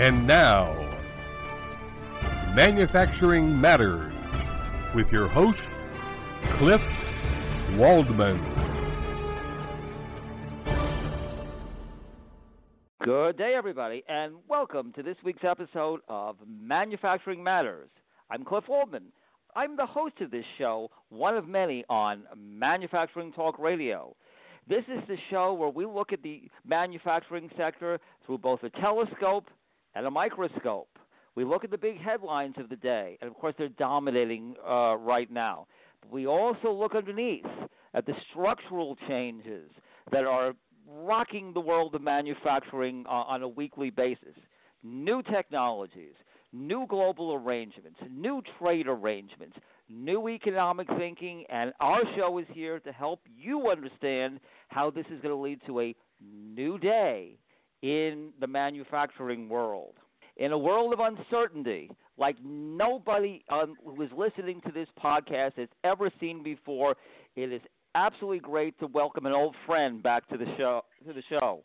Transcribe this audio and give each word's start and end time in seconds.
And 0.00 0.26
now, 0.26 0.72
Manufacturing 2.54 3.60
Matters 3.60 4.10
with 4.94 5.12
your 5.12 5.28
host, 5.28 5.68
Cliff 6.52 6.80
Waldman. 7.76 8.40
Good 13.04 13.36
day, 13.36 13.52
everybody, 13.54 14.02
and 14.08 14.36
welcome 14.48 14.90
to 14.94 15.02
this 15.02 15.18
week's 15.22 15.44
episode 15.44 16.00
of 16.08 16.36
Manufacturing 16.48 17.44
Matters. 17.44 17.90
I'm 18.30 18.42
Cliff 18.42 18.64
Waldman. 18.68 19.12
I'm 19.54 19.76
the 19.76 19.84
host 19.84 20.14
of 20.22 20.30
this 20.30 20.46
show, 20.56 20.90
one 21.10 21.36
of 21.36 21.46
many 21.46 21.84
on 21.90 22.22
Manufacturing 22.34 23.34
Talk 23.34 23.58
Radio. 23.58 24.16
This 24.66 24.84
is 24.88 25.06
the 25.08 25.18
show 25.28 25.52
where 25.52 25.68
we 25.68 25.84
look 25.84 26.14
at 26.14 26.22
the 26.22 26.44
manufacturing 26.64 27.50
sector 27.54 28.00
through 28.24 28.38
both 28.38 28.62
a 28.62 28.70
telescope 28.70 29.44
and 29.94 30.06
a 30.06 30.10
microscope. 30.10 30.88
We 31.34 31.44
look 31.44 31.64
at 31.64 31.70
the 31.70 31.78
big 31.78 32.00
headlines 32.00 32.56
of 32.58 32.68
the 32.68 32.76
day, 32.76 33.16
and 33.20 33.30
of 33.30 33.36
course, 33.36 33.54
they're 33.56 33.68
dominating 33.68 34.56
uh, 34.68 34.96
right 34.96 35.30
now. 35.30 35.66
But 36.02 36.10
we 36.10 36.26
also 36.26 36.72
look 36.72 36.94
underneath 36.94 37.46
at 37.94 38.06
the 38.06 38.14
structural 38.30 38.96
changes 39.08 39.70
that 40.12 40.24
are 40.24 40.54
rocking 40.86 41.52
the 41.52 41.60
world 41.60 41.94
of 41.94 42.02
manufacturing 42.02 43.04
uh, 43.06 43.12
on 43.12 43.42
a 43.42 43.48
weekly 43.48 43.90
basis. 43.90 44.34
New 44.82 45.22
technologies, 45.22 46.14
new 46.52 46.86
global 46.88 47.34
arrangements, 47.34 47.98
new 48.10 48.42
trade 48.58 48.86
arrangements, 48.88 49.56
new 49.88 50.28
economic 50.28 50.88
thinking, 50.98 51.44
and 51.48 51.72
our 51.80 52.02
show 52.16 52.38
is 52.38 52.46
here 52.52 52.80
to 52.80 52.92
help 52.92 53.20
you 53.36 53.70
understand 53.70 54.40
how 54.68 54.90
this 54.90 55.06
is 55.06 55.20
going 55.20 55.34
to 55.34 55.36
lead 55.36 55.60
to 55.66 55.80
a 55.80 55.94
new 56.20 56.78
day 56.78 57.36
in 57.82 58.32
the 58.40 58.46
manufacturing 58.46 59.48
world. 59.48 59.94
In 60.36 60.52
a 60.52 60.58
world 60.58 60.92
of 60.92 61.00
uncertainty, 61.00 61.90
like 62.16 62.36
nobody 62.44 63.44
um, 63.50 63.74
who 63.84 64.00
is 64.02 64.10
listening 64.16 64.60
to 64.62 64.72
this 64.72 64.88
podcast 65.02 65.56
has 65.56 65.68
ever 65.84 66.10
seen 66.20 66.42
before, 66.42 66.96
it 67.36 67.52
is 67.52 67.60
absolutely 67.94 68.40
great 68.40 68.78
to 68.78 68.86
welcome 68.86 69.26
an 69.26 69.32
old 69.32 69.54
friend 69.66 70.02
back 70.02 70.28
to 70.28 70.38
the 70.38 70.46
show. 70.56 70.82
To 71.06 71.12
the 71.12 71.22
show. 71.28 71.64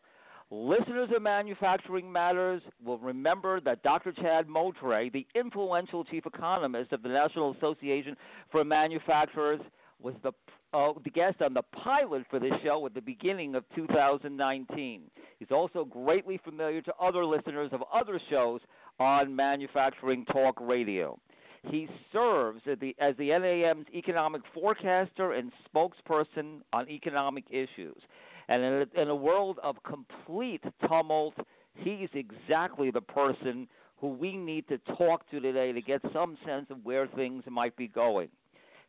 Listeners 0.51 1.09
of 1.15 1.21
Manufacturing 1.21 2.11
Matters 2.11 2.61
will 2.83 2.99
remember 2.99 3.59
that 3.61 3.81
Dr. 3.81 4.11
Chad 4.11 4.47
Moutray, 4.47 5.11
the 5.11 5.25
influential 5.33 6.03
chief 6.03 6.25
economist 6.25 6.91
of 6.91 7.01
the 7.01 7.09
National 7.09 7.53
Association 7.55 8.15
for 8.51 8.63
Manufacturers, 8.63 9.59
was 9.99 10.13
the, 10.21 10.31
uh, 10.75 10.93
the 11.03 11.09
guest 11.09 11.41
on 11.41 11.53
the 11.53 11.61
pilot 11.61 12.25
for 12.29 12.37
this 12.37 12.51
show 12.63 12.85
at 12.85 12.93
the 12.93 13.01
beginning 13.01 13.55
of 13.55 13.63
2019. 13.75 15.03
He's 15.39 15.51
also 15.51 15.85
greatly 15.85 16.39
familiar 16.43 16.81
to 16.81 16.93
other 17.01 17.25
listeners 17.25 17.69
of 17.71 17.81
other 17.93 18.19
shows 18.29 18.59
on 18.99 19.33
Manufacturing 19.33 20.25
Talk 20.25 20.57
Radio. 20.59 21.17
He 21.63 21.87
serves 22.11 22.61
as 22.69 22.77
the, 22.79 22.93
as 22.99 23.15
the 23.17 23.29
NAM's 23.29 23.85
economic 23.93 24.41
forecaster 24.53 25.31
and 25.31 25.51
spokesperson 25.73 26.59
on 26.73 26.89
economic 26.89 27.45
issues. 27.49 27.97
And 28.49 28.61
in 28.61 28.73
a, 28.73 29.01
in 29.01 29.07
a 29.07 29.15
world 29.15 29.59
of 29.63 29.77
complete 29.83 30.63
tumult, 30.87 31.35
he's 31.73 32.09
exactly 32.13 32.91
the 32.91 33.01
person 33.01 33.67
who 33.97 34.09
we 34.09 34.35
need 34.35 34.67
to 34.67 34.77
talk 34.97 35.29
to 35.31 35.39
today 35.39 35.71
to 35.71 35.81
get 35.81 36.01
some 36.13 36.37
sense 36.45 36.67
of 36.69 36.83
where 36.83 37.07
things 37.07 37.43
might 37.49 37.75
be 37.77 37.87
going. 37.87 38.27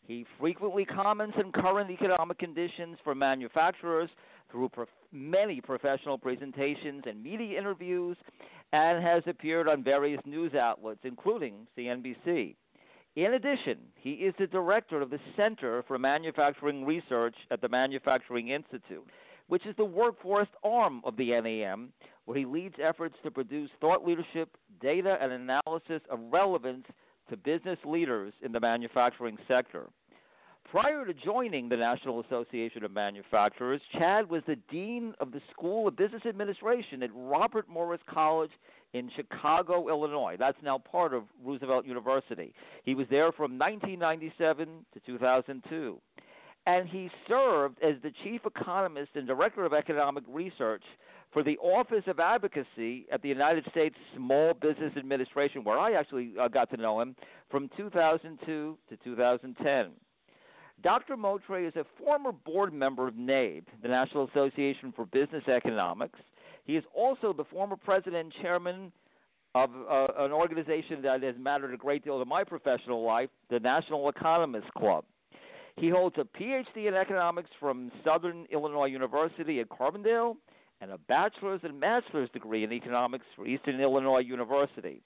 He 0.06 0.24
frequently 0.38 0.84
comments 0.84 1.36
on 1.38 1.52
current 1.52 1.90
economic 1.90 2.38
conditions 2.38 2.98
for 3.02 3.14
manufacturers 3.14 4.08
through 4.50 4.68
prof- 4.68 4.88
many 5.12 5.60
professional 5.60 6.16
presentations 6.16 7.02
and 7.06 7.22
media 7.22 7.58
interviews 7.58 8.16
and 8.72 9.02
has 9.02 9.22
appeared 9.26 9.68
on 9.68 9.82
various 9.82 10.20
news 10.24 10.54
outlets, 10.54 11.00
including 11.02 11.66
CNBC. 11.76 12.54
In 13.16 13.34
addition, 13.34 13.78
he 13.96 14.12
is 14.12 14.34
the 14.38 14.46
director 14.46 15.00
of 15.00 15.10
the 15.10 15.18
Center 15.36 15.82
for 15.88 15.98
Manufacturing 15.98 16.84
Research 16.84 17.34
at 17.50 17.60
the 17.60 17.68
Manufacturing 17.68 18.48
Institute 18.48 19.06
which 19.48 19.66
is 19.66 19.76
the 19.76 19.84
workforce 19.84 20.48
arm 20.64 21.00
of 21.04 21.16
the 21.16 21.30
NAM, 21.40 21.92
where 22.24 22.36
he 22.38 22.44
leads 22.44 22.74
efforts 22.82 23.14
to 23.22 23.30
produce 23.30 23.70
thought 23.80 24.06
leadership, 24.06 24.56
data, 24.80 25.18
and 25.20 25.32
analysis 25.32 26.02
of 26.10 26.18
relevance 26.30 26.84
to 27.30 27.36
business 27.36 27.78
leaders 27.84 28.32
in 28.42 28.52
the 28.52 28.60
manufacturing 28.60 29.38
sector. 29.46 29.86
Prior 30.70 31.04
to 31.04 31.14
joining 31.14 31.68
the 31.68 31.76
National 31.76 32.20
Association 32.20 32.84
of 32.84 32.90
Manufacturers, 32.90 33.80
Chad 33.92 34.28
was 34.28 34.42
the 34.48 34.56
dean 34.68 35.14
of 35.20 35.30
the 35.30 35.40
School 35.52 35.86
of 35.86 35.96
Business 35.96 36.22
Administration 36.26 37.04
at 37.04 37.10
Robert 37.14 37.68
Morris 37.68 38.00
College 38.10 38.50
in 38.92 39.08
Chicago, 39.14 39.88
Illinois. 39.88 40.36
That's 40.36 40.58
now 40.64 40.78
part 40.78 41.14
of 41.14 41.22
Roosevelt 41.44 41.86
University. 41.86 42.52
He 42.84 42.96
was 42.96 43.06
there 43.10 43.30
from 43.30 43.58
1997 43.58 44.68
to 44.92 45.00
2002 45.06 46.00
and 46.66 46.88
he 46.88 47.08
served 47.28 47.78
as 47.82 47.94
the 48.02 48.10
chief 48.24 48.40
economist 48.44 49.10
and 49.14 49.26
director 49.26 49.64
of 49.64 49.72
economic 49.72 50.24
research 50.28 50.82
for 51.32 51.42
the 51.42 51.56
Office 51.58 52.02
of 52.06 52.18
Advocacy 52.18 53.06
at 53.12 53.22
the 53.22 53.28
United 53.28 53.64
States 53.70 53.94
Small 54.16 54.52
Business 54.54 54.92
Administration, 54.96 55.62
where 55.64 55.78
I 55.78 55.92
actually 55.92 56.32
uh, 56.40 56.48
got 56.48 56.70
to 56.70 56.76
know 56.76 57.00
him 57.00 57.14
from 57.50 57.70
2002 57.76 58.78
to 58.88 58.96
2010. 58.96 59.90
Dr. 60.82 61.16
Moutray 61.16 61.66
is 61.66 61.74
a 61.76 61.84
former 61.98 62.32
board 62.32 62.72
member 62.72 63.08
of 63.08 63.14
NABE, 63.14 63.64
the 63.82 63.88
National 63.88 64.28
Association 64.28 64.92
for 64.94 65.06
Business 65.06 65.44
Economics. 65.48 66.18
He 66.64 66.76
is 66.76 66.84
also 66.94 67.32
the 67.32 67.44
former 67.44 67.76
president 67.76 68.16
and 68.16 68.32
chairman 68.42 68.92
of 69.54 69.70
uh, 69.70 70.06
an 70.18 70.32
organization 70.32 71.00
that 71.02 71.22
has 71.22 71.34
mattered 71.38 71.72
a 71.72 71.78
great 71.78 72.04
deal 72.04 72.18
to 72.18 72.24
my 72.26 72.44
professional 72.44 73.04
life, 73.04 73.30
the 73.48 73.58
National 73.58 74.08
Economists 74.08 74.68
Club. 74.76 75.04
He 75.76 75.88
holds 75.88 76.16
a 76.18 76.24
PhD 76.24 76.88
in 76.88 76.94
economics 76.94 77.50
from 77.58 77.90
Southern 78.04 78.46
Illinois 78.50 78.86
University 78.86 79.60
at 79.60 79.68
Carbondale 79.68 80.36
and 80.80 80.90
a 80.90 80.98
bachelor's 80.98 81.60
and 81.62 81.78
master's 81.80 82.28
degree 82.30 82.64
in 82.64 82.72
economics 82.72 83.24
from 83.34 83.46
Eastern 83.46 83.80
Illinois 83.80 84.20
University. 84.20 85.00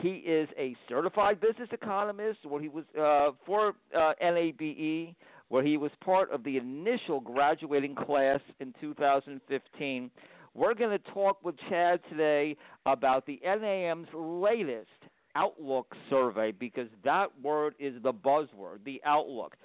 He 0.00 0.16
is 0.16 0.48
a 0.58 0.76
certified 0.88 1.40
business 1.40 1.68
economist 1.72 2.40
where 2.44 2.60
he 2.60 2.68
was 2.68 2.84
uh, 2.98 3.30
for 3.44 3.74
uh, 3.96 4.12
NABE, 4.22 5.14
where 5.48 5.64
he 5.64 5.76
was 5.76 5.90
part 6.04 6.30
of 6.30 6.44
the 6.44 6.56
initial 6.56 7.20
graduating 7.20 7.94
class 7.94 8.40
in 8.60 8.74
2015. 8.80 10.10
We're 10.54 10.74
going 10.74 10.90
to 10.90 11.12
talk 11.12 11.44
with 11.44 11.56
Chad 11.68 12.00
today 12.10 12.56
about 12.86 13.26
the 13.26 13.40
NAM's 13.44 14.08
latest 14.14 14.88
Outlook 15.34 15.94
survey 16.10 16.52
because 16.52 16.88
that 17.04 17.28
word 17.42 17.74
is 17.78 17.94
the 18.02 18.12
buzzword, 18.12 18.84
the 18.84 19.00
Outlook. 19.04 19.56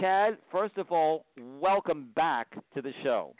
Chad, 0.00 0.36
first 0.50 0.76
of 0.78 0.90
all, 0.90 1.24
welcome 1.60 2.10
back 2.14 2.48
to 2.74 2.82
the 2.82 2.92
show. 3.02 3.34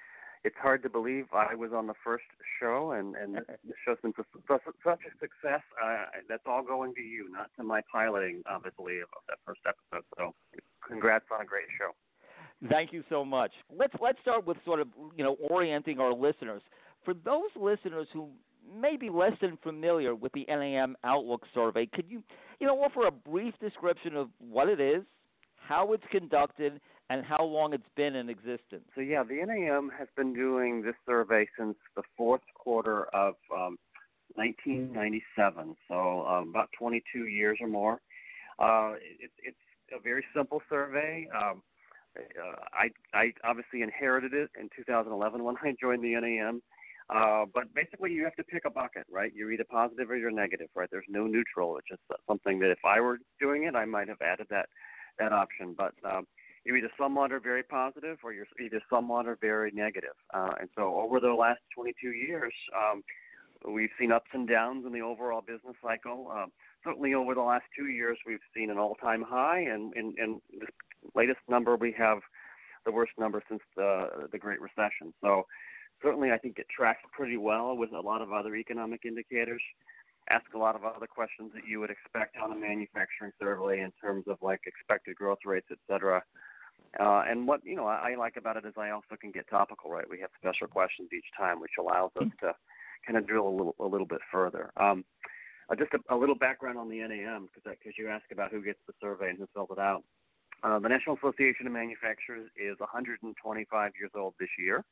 It's 0.45 0.57
hard 0.61 0.83
to 0.83 0.91
believe 0.91 1.27
I 1.33 1.55
was 1.55 1.71
on 1.73 1.87
the 1.87 1.95
first 2.03 2.25
show, 2.59 2.93
and 2.93 3.15
and 3.15 3.37
the 3.37 3.75
show's 3.85 3.99
been 4.03 4.13
such, 4.17 4.27
such 4.85 5.01
a 5.07 5.19
success. 5.21 5.63
Uh, 5.83 6.05
that's 6.29 6.43
all 6.47 6.65
going 6.65 6.95
to 6.95 7.01
you, 7.01 7.31
not 7.31 7.51
to 7.57 7.63
my 7.63 7.81
piloting, 7.91 8.43
obviously, 8.47 9.01
of 9.01 9.09
that 9.29 9.39
first 9.47 9.61
episode. 9.67 10.05
So, 10.19 10.35
congrats 10.87 11.27
on 11.33 11.43
a 11.43 11.45
great 11.45 11.67
show. 11.79 11.95
Thank 12.69 12.93
you 12.93 13.03
so 13.09 13.25
much. 13.25 13.53
Let's 13.77 13.95
let's 14.01 14.19
start 14.21 14.47
with 14.47 14.57
sort 14.65 14.81
of 14.81 14.89
you 15.17 15.25
know 15.25 15.37
orienting 15.49 16.01
our 16.01 16.13
listeners. 16.13 16.63
For 17.05 17.15
those 17.15 17.51
listeners 17.57 18.07
who 18.13 18.29
may 18.81 18.97
be 18.97 19.11
less 19.11 19.33
than 19.41 19.59
familiar 19.63 20.15
with 20.15 20.33
the 20.33 20.45
NAM 20.49 20.97
Outlook 21.05 21.45
survey, 21.55 21.87
could 21.87 22.07
you 22.09 22.23
you 22.61 22.67
know 22.67 22.81
offer 22.83 23.07
a 23.07 23.11
brief 23.11 23.55
description 23.61 24.17
of 24.17 24.29
what 24.39 24.69
it 24.69 24.81
is, 24.81 25.03
how 25.57 25.93
it's 25.93 26.05
conducted, 26.11 26.81
and 27.13 27.27
how 27.27 27.45
long 27.45 27.75
it's 27.75 27.89
been 27.95 28.17
in 28.17 28.31
existence. 28.31 28.85
So, 28.95 29.03
yeah, 29.03 29.23
the 29.23 29.45
NAM 29.45 29.91
has 29.99 30.09
been 30.17 30.33
doing 30.33 30.81
this 30.81 30.95
survey 31.07 31.47
since 31.59 31.77
the 31.95 32.03
fourth 32.17 32.41
quarter 32.55 33.05
of 33.15 33.35
um, 33.55 33.77
1997, 34.37 35.77
so 35.89 36.27
um, 36.27 36.49
about 36.49 36.71
22 36.79 37.27
years 37.27 37.59
or 37.61 37.69
more. 37.69 38.01
Uh, 38.59 38.95
it, 39.21 39.31
it's 39.45 39.57
a 39.95 40.01
very 40.01 40.25
simple 40.35 40.63
survey. 40.71 41.29
Um, 41.37 41.63
uh, 42.19 42.57
I, 42.73 42.89
I 43.13 43.33
obviously 43.45 43.83
inherited 43.83 44.33
it 44.33 44.49
in 44.59 44.71
2011 44.75 45.45
when 45.45 45.57
I 45.63 45.75
joined 45.79 46.03
the 46.03 46.15
NAM. 46.19 46.63
Uh, 47.15 47.45
but 47.53 47.65
basically, 47.75 48.11
you 48.11 48.25
have 48.25 48.37
to 48.37 48.45
pick 48.45 48.63
a 48.65 48.71
bucket, 48.71 49.05
right? 49.11 49.33
You're 49.35 49.53
either 49.53 49.67
positive 49.71 50.11
or 50.11 50.17
you're 50.17 50.31
negative, 50.31 50.69
right? 50.75 50.89
There's 50.91 51.05
no 51.11 51.27
neutral. 51.27 51.77
It's 51.77 51.89
just 51.91 52.01
something 52.27 52.59
that 52.61 52.71
if 52.71 52.79
I 52.87 53.01
were 53.01 53.19
doing 53.39 53.65
it, 53.65 53.75
I 53.75 53.85
might 53.85 54.09
have 54.09 54.23
added 54.23 54.47
that 54.49 54.71
that 55.19 55.33
option. 55.33 55.75
But 55.77 55.93
um, 56.11 56.27
you're 56.65 56.77
either 56.77 56.91
somewhat 56.99 57.33
or 57.33 57.41
very 57.41 57.63
positive, 57.63 58.19
or 58.23 58.33
you're 58.33 58.47
either 58.61 58.81
somewhat 58.89 59.27
or 59.27 59.37
very 59.41 59.71
negative. 59.73 60.15
Uh, 60.33 60.53
and 60.61 60.69
so 60.77 60.97
over 60.97 61.21
the 61.21 61.33
last 61.33 61.61
22 61.75 62.11
years, 62.11 62.53
um, 62.77 63.03
we've 63.73 63.91
seen 63.99 64.13
ups 64.13 64.31
and 64.33 64.49
downs 64.49 64.85
in 64.87 64.93
the 64.93 65.01
overall 65.01 65.41
business 65.41 65.77
cycle. 65.83 66.31
Uh, 66.33 66.47
certainly 66.85 67.15
over 67.15 67.35
the 67.35 67.41
last 67.41 67.65
two 67.77 67.87
years, 67.87 68.19
we've 68.27 68.39
seen 68.55 68.71
an 68.71 68.79
all-time 68.79 69.23
high, 69.23 69.61
and 69.61 69.95
in, 69.97 70.15
in 70.19 70.41
this 70.59 70.71
latest 71.15 71.41
number, 71.49 71.77
we 71.77 71.93
have 71.93 72.19
the 72.85 72.93
worst 72.93 73.13
number 73.19 73.43
since 73.49 73.63
the 73.77 74.29
the 74.33 74.39
Great 74.39 74.61
Recession. 74.61 75.13
So 75.21 75.47
certainly, 76.03 76.33
I 76.33 76.39
think 76.39 76.59
it 76.59 76.67
tracks 76.69 77.03
pretty 77.13 77.37
well 77.37 77.77
with 77.77 77.93
a 77.93 78.01
lot 78.01 78.23
of 78.23 78.33
other 78.33 78.57
economic 78.57 79.05
indicators. 79.05 79.63
ask 80.31 80.45
a 80.55 80.59
lot 80.59 80.75
of 80.75 80.85
other 80.85 81.07
questions 81.07 81.53
that 81.55 81.67
you 81.67 81.81
would 81.81 81.91
expect 81.91 82.37
on 82.43 82.53
a 82.53 82.57
manufacturing 82.57 83.33
survey 83.41 83.81
in 83.81 83.93
terms 84.01 84.25
of 84.29 84.39
like 84.43 84.61
expected 84.67 85.17
growth 85.17 85.39
rates, 85.45 85.67
et 85.71 85.79
cetera. 85.89 86.23
Uh, 87.01 87.23
and 87.27 87.47
what 87.47 87.61
you 87.65 87.77
know 87.77 87.87
I, 87.87 88.13
I 88.13 88.15
like 88.17 88.37
about 88.37 88.57
it 88.57 88.65
is 88.67 88.75
I 88.77 88.91
also 88.91 89.17
can 89.21 89.31
get 89.31 89.49
topical, 89.49 89.91
right? 89.91 90.09
We 90.09 90.21
have 90.21 90.31
special 90.39 90.67
questions 90.67 91.09
each 91.13 91.25
time, 91.37 91.61
which 91.61 91.73
allows 91.79 92.11
us 92.21 92.29
to 92.41 92.55
kind 93.07 93.17
of 93.17 93.27
drill 93.27 93.49
a 93.49 93.51
little 93.51 93.75
a 93.81 93.87
little 93.87 94.07
bit 94.07 94.21
further. 94.31 94.71
Um, 94.77 95.05
uh, 95.71 95.77
just 95.77 95.93
a, 95.95 96.15
a, 96.15 96.17
little 96.17 96.35
background 96.35 96.77
on 96.77 96.91
the 96.91 96.99
NAM, 96.99 97.49
because 97.55 97.95
you 97.97 98.09
asked 98.09 98.33
about 98.33 98.51
who 98.51 98.63
gets 98.63 98.81
the 98.87 98.93
survey 99.01 99.31
and 99.31 99.39
who 99.39 99.47
fills 99.55 99.69
it 99.71 99.79
out. 99.79 100.03
Uh, 100.63 100.79
the 100.79 100.89
National 100.89 101.17
Association 101.17 101.67
of 101.67 101.73
Manufacturers 101.73 102.49
is 102.57 102.79
125 102.79 103.93
years 103.99 104.11
old 104.15 104.35
this 104.39 104.49
year, 104.59 104.85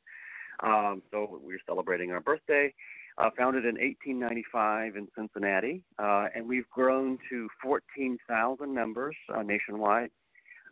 um, 0.63 1.01
so 1.11 1.39
we're 1.43 1.59
celebrating 1.67 2.11
our 2.11 2.21
birthday. 2.21 2.73
Uh, 3.17 3.29
founded 3.37 3.65
in 3.65 3.75
1895 3.75 4.95
in 4.95 5.07
Cincinnati, 5.17 5.83
uh, 5.99 6.27
and 6.33 6.47
we've 6.47 6.69
grown 6.69 7.19
to 7.29 7.47
14,000 7.61 8.73
members 8.73 9.15
uh, 9.35 9.43
nationwide. 9.43 10.09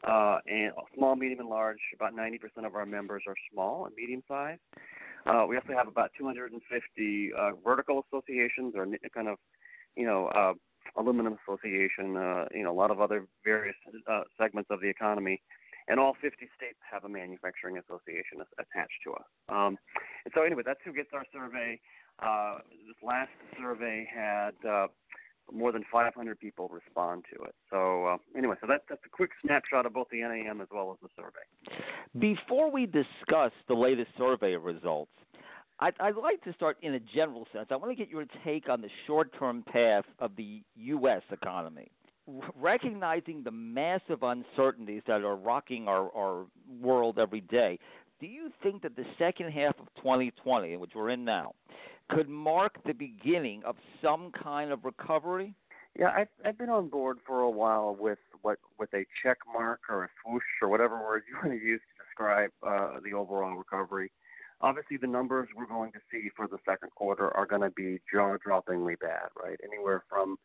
Uh, 0.07 0.39
and 0.47 0.71
small, 0.95 1.15
medium, 1.15 1.39
and 1.39 1.49
large. 1.49 1.79
About 1.93 2.15
90% 2.15 2.65
of 2.65 2.75
our 2.75 2.85
members 2.85 3.23
are 3.27 3.35
small 3.51 3.85
and 3.85 3.93
medium 3.95 4.23
sized. 4.27 4.61
Uh, 5.25 5.45
we 5.47 5.57
also 5.57 5.73
have 5.75 5.87
about 5.87 6.11
250 6.17 7.31
uh, 7.37 7.51
vertical 7.63 8.05
associations 8.07 8.73
or 8.75 8.87
kind 9.13 9.27
of, 9.27 9.37
you 9.95 10.05
know, 10.05 10.27
uh, 10.27 10.53
aluminum 10.95 11.37
association, 11.43 12.15
uh, 12.15 12.45
you 12.51 12.63
know, 12.63 12.71
a 12.71 12.77
lot 12.79 12.91
of 12.91 13.01
other 13.01 13.27
various 13.43 13.75
uh, 14.09 14.21
segments 14.39 14.69
of 14.71 14.81
the 14.81 14.87
economy. 14.87 15.41
And 15.87 15.99
all 15.99 16.15
50 16.21 16.37
states 16.55 16.77
have 16.91 17.03
a 17.03 17.09
manufacturing 17.09 17.77
association 17.77 18.45
attached 18.59 19.01
to 19.05 19.13
us. 19.13 19.25
Um, 19.49 19.77
and 20.23 20.31
so, 20.35 20.43
anyway, 20.43 20.61
that's 20.63 20.79
who 20.85 20.93
gets 20.93 21.09
our 21.13 21.25
survey. 21.33 21.79
Uh, 22.21 22.59
this 22.87 22.95
last 23.01 23.31
survey 23.59 24.07
had 24.07 24.53
uh, 24.67 24.87
more 25.51 25.71
than 25.71 25.83
500 25.91 26.39
people 26.39 26.69
respond 26.69 27.25
to 27.33 27.43
it. 27.43 27.55
So 27.69 28.05
uh, 28.05 28.17
anyway, 28.37 28.55
so 28.61 28.67
that, 28.67 28.83
that's 28.89 29.01
a 29.05 29.09
quick 29.09 29.31
snapshot 29.45 29.85
of 29.85 29.93
both 29.93 30.07
the 30.11 30.21
NAM 30.21 30.61
as 30.61 30.67
well 30.71 30.91
as 30.91 30.97
the 31.01 31.09
survey. 31.15 31.83
Before 32.17 32.71
we 32.71 32.85
discuss 32.85 33.51
the 33.67 33.73
latest 33.73 34.11
survey 34.17 34.55
results, 34.55 35.11
I'd, 35.79 35.93
I'd 35.99 36.15
like 36.15 36.43
to 36.43 36.53
start 36.53 36.77
in 36.81 36.95
a 36.95 36.99
general 36.99 37.47
sense. 37.53 37.67
I 37.71 37.75
want 37.75 37.91
to 37.91 37.95
get 37.95 38.09
your 38.09 38.25
take 38.43 38.69
on 38.69 38.81
the 38.81 38.89
short-term 39.07 39.63
path 39.71 40.05
of 40.19 40.35
the 40.35 40.61
U.S. 40.75 41.21
economy. 41.31 41.89
Recognizing 42.55 43.43
the 43.43 43.51
massive 43.51 44.21
uncertainties 44.21 45.01
that 45.07 45.23
are 45.23 45.35
rocking 45.35 45.87
our, 45.87 46.15
our 46.15 46.45
world 46.81 47.17
every 47.17 47.41
day, 47.41 47.79
do 48.19 48.27
you 48.27 48.51
think 48.61 48.81
that 48.83 48.95
the 48.95 49.05
second 49.17 49.51
half 49.51 49.79
of 49.79 49.87
2020, 49.97 50.75
which 50.77 50.91
we're 50.93 51.09
in 51.09 51.23
now, 51.23 51.53
could 52.09 52.29
mark 52.29 52.77
the 52.85 52.93
beginning 52.93 53.63
of 53.63 53.75
some 54.01 54.31
kind 54.31 54.71
of 54.71 54.83
recovery? 54.83 55.53
Yeah, 55.97 56.11
I've, 56.15 56.27
I've 56.45 56.57
been 56.57 56.69
on 56.69 56.87
board 56.89 57.17
for 57.25 57.41
a 57.41 57.49
while 57.49 57.95
with 57.99 58.19
what 58.41 58.59
with 58.79 58.93
a 58.93 59.05
check 59.23 59.37
mark 59.51 59.81
or 59.89 60.05
a 60.05 60.09
swoosh 60.23 60.43
or 60.61 60.69
whatever 60.69 60.97
word 60.97 61.23
you 61.27 61.35
want 61.43 61.59
to 61.59 61.65
use 61.65 61.81
to 61.81 62.03
describe 62.05 62.51
uh, 62.65 62.99
the 63.03 63.13
overall 63.13 63.55
recovery. 63.55 64.11
Obviously, 64.61 64.97
the 64.97 65.07
numbers 65.07 65.47
we're 65.55 65.65
going 65.65 65.91
to 65.93 65.99
see 66.11 66.29
for 66.35 66.47
the 66.47 66.57
second 66.67 66.89
quarter 66.91 67.35
are 67.35 67.45
going 67.45 67.61
to 67.61 67.69
be 67.69 67.99
jaw-droppingly 68.11 68.99
bad, 68.99 69.29
right? 69.41 69.57
Anywhere 69.63 70.03
from 70.09 70.37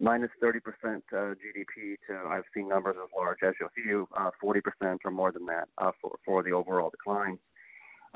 minus 0.00 0.30
30% 0.42 0.56
uh, 0.56 0.96
GDP 1.12 1.96
to 2.06 2.16
I've 2.26 2.44
seen 2.54 2.68
numbers 2.68 2.96
as 3.02 3.10
large 3.16 3.38
as 3.46 3.52
you'll 3.60 3.68
see, 3.76 4.08
uh, 4.16 4.30
40% 4.42 4.98
or 5.04 5.10
more 5.10 5.32
than 5.32 5.46
that 5.46 5.68
uh, 5.78 5.92
for 6.00 6.18
for 6.24 6.42
the 6.42 6.52
overall 6.52 6.90
decline. 6.90 7.38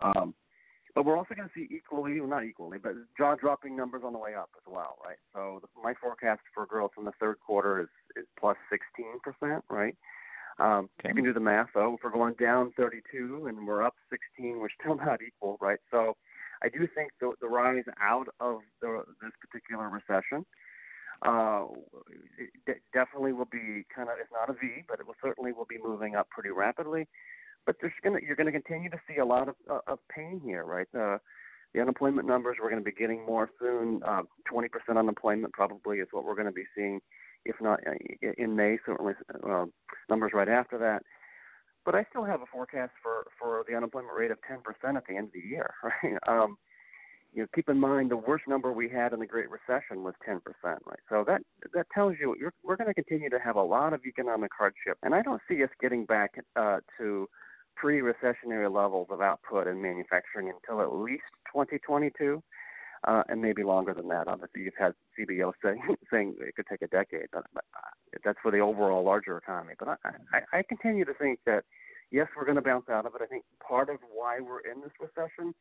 Um, 0.03 0.35
but 0.97 1.05
we're 1.05 1.19
also 1.19 1.35
going 1.35 1.47
to 1.47 1.55
see 1.55 1.69
equally, 1.71 2.19
well, 2.19 2.31
not 2.31 2.45
equally, 2.45 2.79
but 2.79 2.95
jaw-dropping 3.19 3.77
numbers 3.77 4.01
on 4.03 4.15
the 4.15 4.19
way 4.19 4.35
up 4.35 4.49
as 4.57 4.63
well, 4.67 4.97
right? 5.05 5.19
So 5.35 5.61
the, 5.61 5.69
my 5.85 5.93
forecast 6.01 6.41
for 6.55 6.65
growth 6.65 6.93
in 6.97 7.05
the 7.05 7.13
third 7.21 7.37
quarter 7.47 7.83
is, 7.83 7.89
is 8.17 8.25
plus 8.41 8.57
16%, 8.73 9.61
right? 9.69 9.95
Um, 10.59 10.89
okay. 10.99 11.11
You 11.11 11.15
can 11.17 11.25
do 11.25 11.35
the 11.35 11.41
math, 11.41 11.69
though. 11.75 11.95
If 11.95 12.01
we're 12.03 12.11
going 12.13 12.33
down 12.41 12.73
32 12.79 13.45
and 13.47 13.67
we're 13.67 13.83
up 13.83 13.95
16, 14.09 14.59
we're 14.59 14.69
still 14.81 14.97
not 15.07 15.21
equal, 15.21 15.59
right? 15.61 15.79
So 15.91 16.17
I 16.63 16.71
do 16.71 16.89
think 16.95 17.11
the, 17.21 17.33
the 17.43 17.49
rise 17.49 17.85
out 18.01 18.29
of 18.41 18.61
the, 18.81 19.03
this 19.21 19.33
particular 19.39 19.91
recession 19.91 20.47
uh, 21.25 21.65
it 22.67 22.83
definitely 22.93 23.33
will 23.33 23.49
be 23.51 23.85
kind 23.95 24.09
of, 24.09 24.17
it's 24.21 24.31
not 24.33 24.51
a 24.51 24.53
V, 24.53 24.85
but 24.89 25.01
it 25.01 25.07
will 25.07 25.17
certainly 25.23 25.53
will 25.53 25.67
be 25.69 25.79
moving 25.83 26.15
up 26.15 26.29
pretty 26.29 26.51
rapidly 26.51 27.07
but 27.67 27.77
there's 27.81 27.93
gonna 28.03 28.21
you're 28.25 28.37
gonna 28.37 28.53
continue 28.53 28.89
to 28.91 29.01
see 29.09 29.19
a 29.19 29.25
lot 29.25 29.49
of 29.49 29.55
uh, 29.71 29.81
of 29.87 29.99
pain 30.09 30.41
here, 30.45 30.65
right? 30.65 30.89
Uh, 30.99 31.19
the 31.75 31.83
unemployment 31.83 32.27
numbers 32.27 32.57
we're 32.61 32.71
going 32.71 32.83
to 32.83 32.91
be 32.91 32.97
getting 32.97 33.25
more 33.27 33.51
soon. 33.61 34.01
Uh, 34.03 34.23
20% 34.51 34.69
unemployment 34.97 35.53
probably 35.53 35.99
is 35.99 36.09
what 36.11 36.25
we're 36.25 36.35
going 36.35 36.47
to 36.47 36.53
be 36.53 36.65
seeing, 36.75 37.01
if 37.45 37.57
not 37.61 37.81
uh, 37.87 37.93
in 38.39 38.57
May. 38.57 38.79
Certainly 38.87 39.13
uh, 39.47 39.67
numbers 40.09 40.33
right 40.35 40.49
after 40.49 40.79
that. 40.79 41.03
But 41.85 41.95
I 41.95 42.05
still 42.11 42.25
have 42.25 42.41
a 42.41 42.47
forecast 42.51 42.93
for 43.03 43.27
for 43.39 43.65
the 43.69 43.77
unemployment 43.77 44.17
rate 44.17 44.31
of 44.31 44.39
10% 44.51 44.97
at 44.97 45.05
the 45.07 45.17
end 45.17 45.27
of 45.27 45.33
the 45.33 45.41
year, 45.41 45.75
right? 45.83 46.17
Um, 46.27 46.57
you 47.35 47.43
know, 47.43 47.49
keep 47.55 47.69
in 47.69 47.79
mind 47.79 48.11
the 48.11 48.17
worst 48.17 48.45
number 48.49 48.73
we 48.73 48.89
had 48.89 49.13
in 49.13 49.21
the 49.21 49.27
Great 49.27 49.49
Recession 49.51 50.03
was 50.03 50.15
10%, 50.27 50.41
right? 50.65 50.81
So 51.11 51.25
that 51.27 51.43
that 51.75 51.87
tells 51.95 52.15
you 52.19 52.35
we're 52.65 52.77
going 52.77 52.89
to 52.89 52.95
continue 52.95 53.29
to 53.29 53.39
have 53.39 53.57
a 53.57 53.63
lot 53.63 53.93
of 53.93 54.01
economic 54.07 54.51
hardship, 54.57 54.97
and 55.03 55.15
I 55.15 55.21
don't 55.21 55.43
see 55.47 55.63
us 55.63 55.71
getting 55.81 56.07
back 56.07 56.37
uh, 56.57 56.79
to 56.99 57.29
pre-recessionary 57.77 58.73
levels 58.73 59.09
of 59.11 59.21
output 59.21 59.67
in 59.67 59.81
manufacturing 59.81 60.51
until 60.51 60.83
at 60.83 60.93
least 60.93 61.25
2022, 61.53 62.43
uh, 63.07 63.23
and 63.29 63.41
maybe 63.41 63.63
longer 63.63 63.95
than 63.95 64.09
that. 64.09 64.29
Obviously, 64.29 64.63
you've 64.63 64.75
had 64.79 64.95
CBO 65.19 65.53
saying 65.65 65.83
saying 66.11 66.35
it 66.41 66.55
could 66.57 66.67
take 66.67 66.83
a 66.83 66.89
decade, 66.89 67.27
but, 67.33 67.45
but 67.55 67.65
uh, 67.77 68.19
that's 68.25 68.39
for 68.43 68.51
the 68.51 68.59
overall 68.59 69.05
larger 69.05 69.37
economy. 69.37 69.75
But 69.79 69.89
I, 69.89 70.11
I, 70.33 70.59
I 70.59 70.63
continue 70.63 71.05
to 71.05 71.15
think 71.15 71.39
that 71.47 71.65
yes, 72.11 72.29
we're 72.37 72.45
going 72.45 72.57
to 72.57 72.63
bounce 72.63 72.89
out 72.89 73.07
of 73.07 73.15
it. 73.15 73.23
I 73.23 73.27
think 73.27 73.45
part 73.67 73.89
of 73.91 73.99
why 74.13 74.41
we're 74.41 74.61
in 74.61 74.81
this 74.81 74.93
recession 75.01 75.55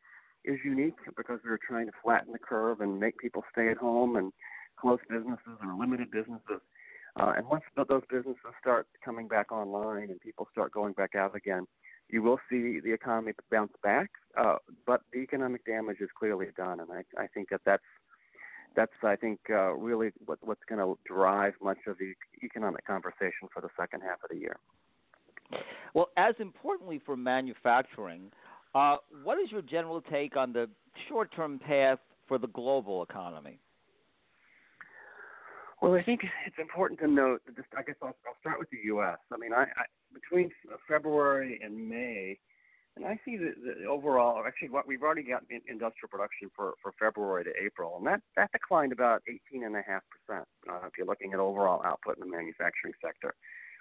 is 0.43 0.59
unique 0.63 0.97
because 1.17 1.39
we 1.43 1.51
are 1.51 1.59
trying 1.67 1.87
to 1.87 1.91
flatten 2.03 2.31
the 2.31 2.39
curve 2.39 2.81
and 2.81 2.99
make 2.99 3.17
people 3.17 3.43
stay 3.51 3.69
at 3.69 3.77
home 3.77 4.15
and 4.15 4.31
close 4.79 4.99
businesses 5.09 5.57
or 5.63 5.73
limited 5.79 6.11
businesses. 6.11 6.61
Uh, 7.19 7.33
and 7.37 7.47
once 7.47 7.63
those 7.75 8.03
businesses 8.09 8.37
start 8.59 8.87
coming 9.03 9.27
back 9.27 9.51
online 9.51 10.09
and 10.09 10.19
people 10.19 10.47
start 10.51 10.71
going 10.71 10.93
back 10.93 11.15
out 11.15 11.35
again, 11.35 11.65
you 12.09 12.21
will 12.21 12.39
see 12.49 12.79
the 12.79 12.93
economy 12.93 13.33
bounce 13.51 13.73
back, 13.83 14.09
uh, 14.37 14.57
but 14.85 15.01
the 15.11 15.19
economic 15.19 15.65
damage 15.65 15.97
is 15.99 16.09
clearly 16.17 16.47
done, 16.55 16.79
and 16.79 16.89
I, 16.91 17.03
I 17.21 17.27
think 17.27 17.49
that 17.49 17.61
that's 17.65 17.83
that's 18.75 18.91
I 19.03 19.15
think 19.15 19.39
uh, 19.49 19.73
really 19.73 20.11
what, 20.25 20.39
what's 20.41 20.63
going 20.67 20.79
to 20.79 20.97
drive 21.05 21.53
much 21.61 21.77
of 21.87 21.97
the 21.97 22.13
economic 22.43 22.85
conversation 22.85 23.47
for 23.53 23.61
the 23.61 23.69
second 23.79 24.01
half 24.01 24.17
of 24.23 24.29
the 24.29 24.37
year. 24.37 24.57
Well, 25.93 26.09
as 26.17 26.35
importantly 26.39 27.01
for 27.05 27.15
manufacturing, 27.15 28.31
uh, 28.73 28.97
what 29.23 29.39
is 29.39 29.51
your 29.51 29.61
general 29.61 30.01
take 30.01 30.35
on 30.35 30.51
the 30.51 30.69
short-term 31.07 31.59
path 31.59 31.99
for 32.27 32.37
the 32.37 32.47
global 32.47 33.03
economy? 33.03 33.59
Well, 35.85 35.93
I 35.93 36.01
think 36.01 36.21
it's 36.47 36.57
important 36.57 36.99
to 37.01 37.07
note 37.07 37.43
that 37.45 37.55
just, 37.55 37.67
I 37.77 37.83
guess 37.83 37.93
I'll, 38.01 38.17
I'll 38.25 38.39
start 38.41 38.57
with 38.57 38.71
the 38.71 38.79
U.S. 38.85 39.19
I 39.31 39.37
mean, 39.37 39.53
I, 39.53 39.65
I 39.65 39.85
between 40.15 40.49
February 40.87 41.59
and 41.63 41.77
May, 41.87 42.39
and 42.95 43.05
I 43.05 43.19
see 43.23 43.37
the, 43.37 43.53
the 43.53 43.85
overall. 43.85 44.43
Actually, 44.47 44.69
what 44.69 44.87
we've 44.87 45.03
already 45.03 45.21
got 45.21 45.43
in 45.51 45.61
industrial 45.69 46.09
production 46.09 46.49
for, 46.55 46.73
for 46.81 46.91
February 46.99 47.43
to 47.43 47.51
April, 47.63 47.97
and 47.99 48.07
that 48.07 48.21
that 48.35 48.51
declined 48.51 48.93
about 48.93 49.21
18.5 49.29 49.83
percent. 50.09 50.47
Uh, 50.67 50.87
if 50.87 50.93
you're 50.97 51.05
looking 51.05 51.33
at 51.33 51.39
overall 51.39 51.83
output 51.85 52.17
in 52.17 52.21
the 52.21 52.35
manufacturing 52.35 52.95
sector, 52.99 53.35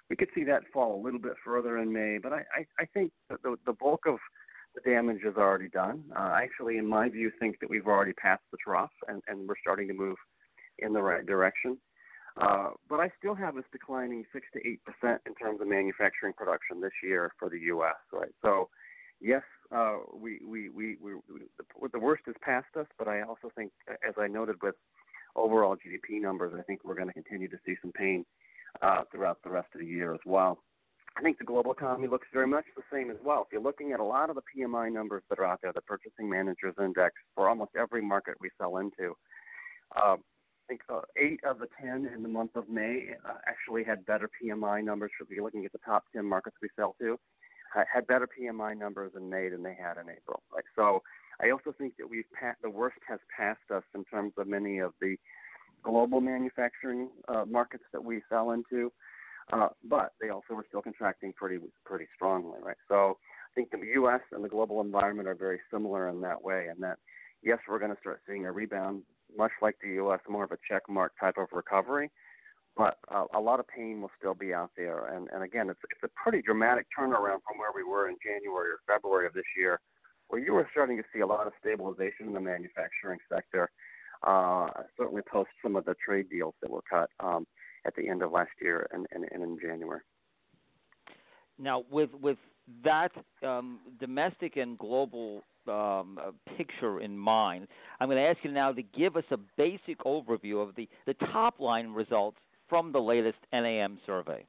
we 0.07 0.15
could 0.15 0.29
see 0.35 0.43
that 0.43 0.61
fall 0.71 1.01
a 1.01 1.03
little 1.03 1.19
bit 1.19 1.33
further 1.43 1.79
in 1.79 1.91
May, 1.91 2.19
but 2.19 2.33
I 2.33 2.43
I, 2.55 2.67
I 2.77 2.85
think 2.93 3.13
that 3.31 3.41
the 3.41 3.55
the 3.65 3.73
bulk 3.73 4.01
of 4.05 4.19
the 4.75 4.81
damage 4.87 5.23
is 5.25 5.37
already 5.37 5.69
done. 5.69 6.03
Uh, 6.15 6.19
I 6.19 6.43
actually, 6.43 6.77
in 6.77 6.85
my 6.85 7.09
view, 7.09 7.31
think 7.39 7.59
that 7.61 7.69
we've 7.71 7.87
already 7.87 8.13
passed 8.13 8.43
the 8.51 8.59
trough, 8.63 8.93
and, 9.07 9.23
and 9.27 9.47
we're 9.47 9.55
starting 9.59 9.87
to 9.87 9.95
move 9.95 10.17
in 10.77 10.93
the 10.93 11.01
right 11.01 11.25
direction. 11.25 11.79
Uh, 12.37 12.71
but 12.89 12.99
I 12.99 13.09
still 13.17 13.35
have 13.35 13.55
us 13.57 13.63
declining 13.71 14.25
six 14.33 14.45
to 14.53 14.67
eight 14.67 14.81
percent 14.83 15.21
in 15.25 15.35
terms 15.35 15.61
of 15.61 15.67
manufacturing 15.67 16.33
production 16.33 16.81
this 16.81 16.91
year 17.01 17.31
for 17.39 17.49
the 17.49 17.59
U.S. 17.59 17.95
Right, 18.11 18.33
so 18.41 18.69
yes, 19.21 19.43
uh, 19.71 19.97
we, 20.13 20.39
we, 20.45 20.69
we, 20.69 20.97
we, 21.01 21.13
the 21.91 21.99
worst 21.99 22.23
is 22.27 22.35
past 22.41 22.67
us, 22.77 22.87
but 22.97 23.07
I 23.07 23.21
also 23.21 23.51
think, 23.55 23.71
as 23.87 24.15
I 24.17 24.27
noted 24.27 24.57
with 24.61 24.75
overall 25.35 25.75
GDP 25.75 26.21
numbers, 26.21 26.53
I 26.57 26.61
think 26.63 26.81
we're 26.83 26.95
going 26.95 27.07
to 27.07 27.13
continue 27.13 27.47
to 27.47 27.57
see 27.65 27.75
some 27.81 27.91
pain 27.91 28.25
uh, 28.81 29.03
throughout 29.11 29.39
the 29.43 29.49
rest 29.49 29.67
of 29.73 29.81
the 29.81 29.87
year 29.87 30.13
as 30.13 30.19
well. 30.25 30.59
I 31.17 31.21
think 31.21 31.37
the 31.37 31.45
global 31.45 31.71
economy 31.71 32.09
looks 32.09 32.27
very 32.33 32.47
much 32.47 32.65
the 32.75 32.83
same 32.91 33.09
as 33.09 33.15
well. 33.23 33.43
If 33.43 33.53
you're 33.53 33.61
looking 33.61 33.93
at 33.93 34.01
a 34.01 34.03
lot 34.03 34.29
of 34.29 34.35
the 34.35 34.41
PMI 34.41 34.91
numbers 34.91 35.23
that 35.29 35.39
are 35.39 35.45
out 35.45 35.61
there, 35.61 35.71
the 35.71 35.81
Purchasing 35.81 36.29
Managers 36.29 36.75
Index 36.77 37.13
for 37.33 37.47
almost 37.47 37.71
every 37.79 38.01
market 38.01 38.35
we 38.41 38.49
sell 38.57 38.77
into, 38.77 39.15
uh, 39.95 40.17
think 40.67 40.81
uh, 40.91 41.01
eight 41.17 41.39
of 41.43 41.59
the 41.59 41.67
ten 41.81 42.09
in 42.13 42.23
the 42.23 42.29
month 42.29 42.55
of 42.55 42.69
May 42.69 43.09
uh, 43.27 43.33
actually 43.47 43.83
had 43.83 44.05
better 44.05 44.29
PMI 44.41 44.83
numbers. 44.83 45.11
If 45.21 45.29
you're 45.29 45.43
looking 45.43 45.65
at 45.65 45.71
the 45.71 45.79
top 45.85 46.05
ten 46.13 46.25
markets 46.25 46.57
we 46.61 46.69
sell 46.75 46.95
to, 46.99 47.19
uh, 47.75 47.83
had 47.91 48.07
better 48.07 48.27
PMI 48.27 48.77
numbers 48.77 49.11
in 49.15 49.29
May 49.29 49.49
than 49.49 49.63
they 49.63 49.75
had 49.75 49.97
in 49.97 50.09
April. 50.09 50.41
Like 50.53 50.65
so, 50.75 51.03
I 51.41 51.51
also 51.51 51.73
think 51.77 51.97
that 51.97 52.09
we've 52.09 52.25
the 52.61 52.69
worst 52.69 52.97
has 53.07 53.19
passed 53.35 53.71
us 53.73 53.83
in 53.93 54.05
terms 54.05 54.33
of 54.37 54.47
many 54.47 54.79
of 54.79 54.93
the 55.01 55.17
global 55.83 56.21
manufacturing 56.21 57.09
uh, 57.27 57.45
markets 57.45 57.83
that 57.93 58.03
we 58.03 58.21
sell 58.29 58.51
into, 58.51 58.91
uh, 59.53 59.69
but 59.87 60.13
they 60.19 60.29
also 60.29 60.53
were 60.53 60.65
still 60.67 60.81
contracting 60.81 61.33
pretty 61.33 61.59
pretty 61.85 62.05
strongly, 62.15 62.59
right? 62.61 62.77
So 62.87 63.17
I 63.19 63.53
think 63.53 63.71
the 63.71 63.85
U.S. 63.95 64.21
and 64.31 64.43
the 64.43 64.49
global 64.49 64.81
environment 64.81 65.27
are 65.27 65.35
very 65.35 65.59
similar 65.71 66.09
in 66.09 66.21
that 66.21 66.43
way, 66.43 66.67
and 66.69 66.81
that 66.83 66.97
yes, 67.43 67.59
we're 67.69 67.79
going 67.79 67.93
to 67.93 67.99
start 67.99 68.21
seeing 68.27 68.45
a 68.45 68.51
rebound, 68.51 69.03
much 69.37 69.51
like 69.61 69.75
the 69.81 69.89
U.S., 70.01 70.19
more 70.29 70.43
of 70.43 70.51
a 70.51 70.57
check 70.69 70.83
mark 70.89 71.13
type 71.19 71.37
of 71.37 71.47
recovery. 71.51 72.11
But 72.77 72.97
uh, 73.09 73.25
a 73.33 73.39
lot 73.39 73.59
of 73.59 73.67
pain 73.67 74.01
will 74.01 74.11
still 74.17 74.33
be 74.33 74.53
out 74.53 74.71
there, 74.75 75.05
and, 75.05 75.29
and 75.33 75.43
again, 75.43 75.69
it's 75.69 75.79
it's 75.91 76.03
a 76.03 76.09
pretty 76.21 76.41
dramatic 76.41 76.87
turnaround 76.97 77.39
from 77.47 77.57
where 77.57 77.71
we 77.73 77.83
were 77.83 78.09
in 78.09 78.17
January 78.21 78.69
or 78.69 78.79
February 78.85 79.25
of 79.25 79.33
this 79.33 79.45
year, 79.57 79.79
where 80.27 80.41
you 80.41 80.53
were 80.53 80.67
starting 80.71 80.97
to 80.97 81.03
see 81.13 81.21
a 81.21 81.25
lot 81.25 81.47
of 81.47 81.53
stabilization 81.59 82.27
in 82.27 82.33
the 82.33 82.39
manufacturing 82.41 83.19
sector. 83.31 83.69
Uh, 84.23 84.67
certainly 84.97 85.21
post 85.31 85.49
some 85.61 85.75
of 85.75 85.85
the 85.85 85.95
trade 86.03 86.29
deals 86.29 86.53
that 86.61 86.69
were 86.69 86.81
cut 86.89 87.09
um, 87.19 87.45
at 87.85 87.95
the 87.95 88.09
end 88.09 88.21
of 88.23 88.31
last 88.31 88.51
year 88.61 88.87
and, 88.91 89.05
and, 89.11 89.25
and 89.31 89.43
in 89.43 89.57
January. 89.61 90.01
Now, 91.57 91.83
with 91.89 92.09
with 92.19 92.37
that 92.83 93.11
um, 93.43 93.79
domestic 93.99 94.57
and 94.57 94.77
global 94.77 95.43
um, 95.67 96.19
uh, 96.21 96.31
picture 96.57 96.99
in 96.99 97.17
mind, 97.17 97.67
I'm 97.99 98.07
going 98.07 98.17
to 98.17 98.23
ask 98.23 98.39
you 98.43 98.51
now 98.51 98.71
to 98.71 98.81
give 98.81 99.15
us 99.15 99.23
a 99.31 99.37
basic 99.57 99.99
overview 100.05 100.61
of 100.61 100.75
the, 100.75 100.87
the 101.05 101.13
top 101.31 101.59
line 101.59 101.89
results 101.89 102.37
from 102.69 102.91
the 102.91 102.99
latest 102.99 103.37
NAM 103.53 103.99
survey. 104.05 104.45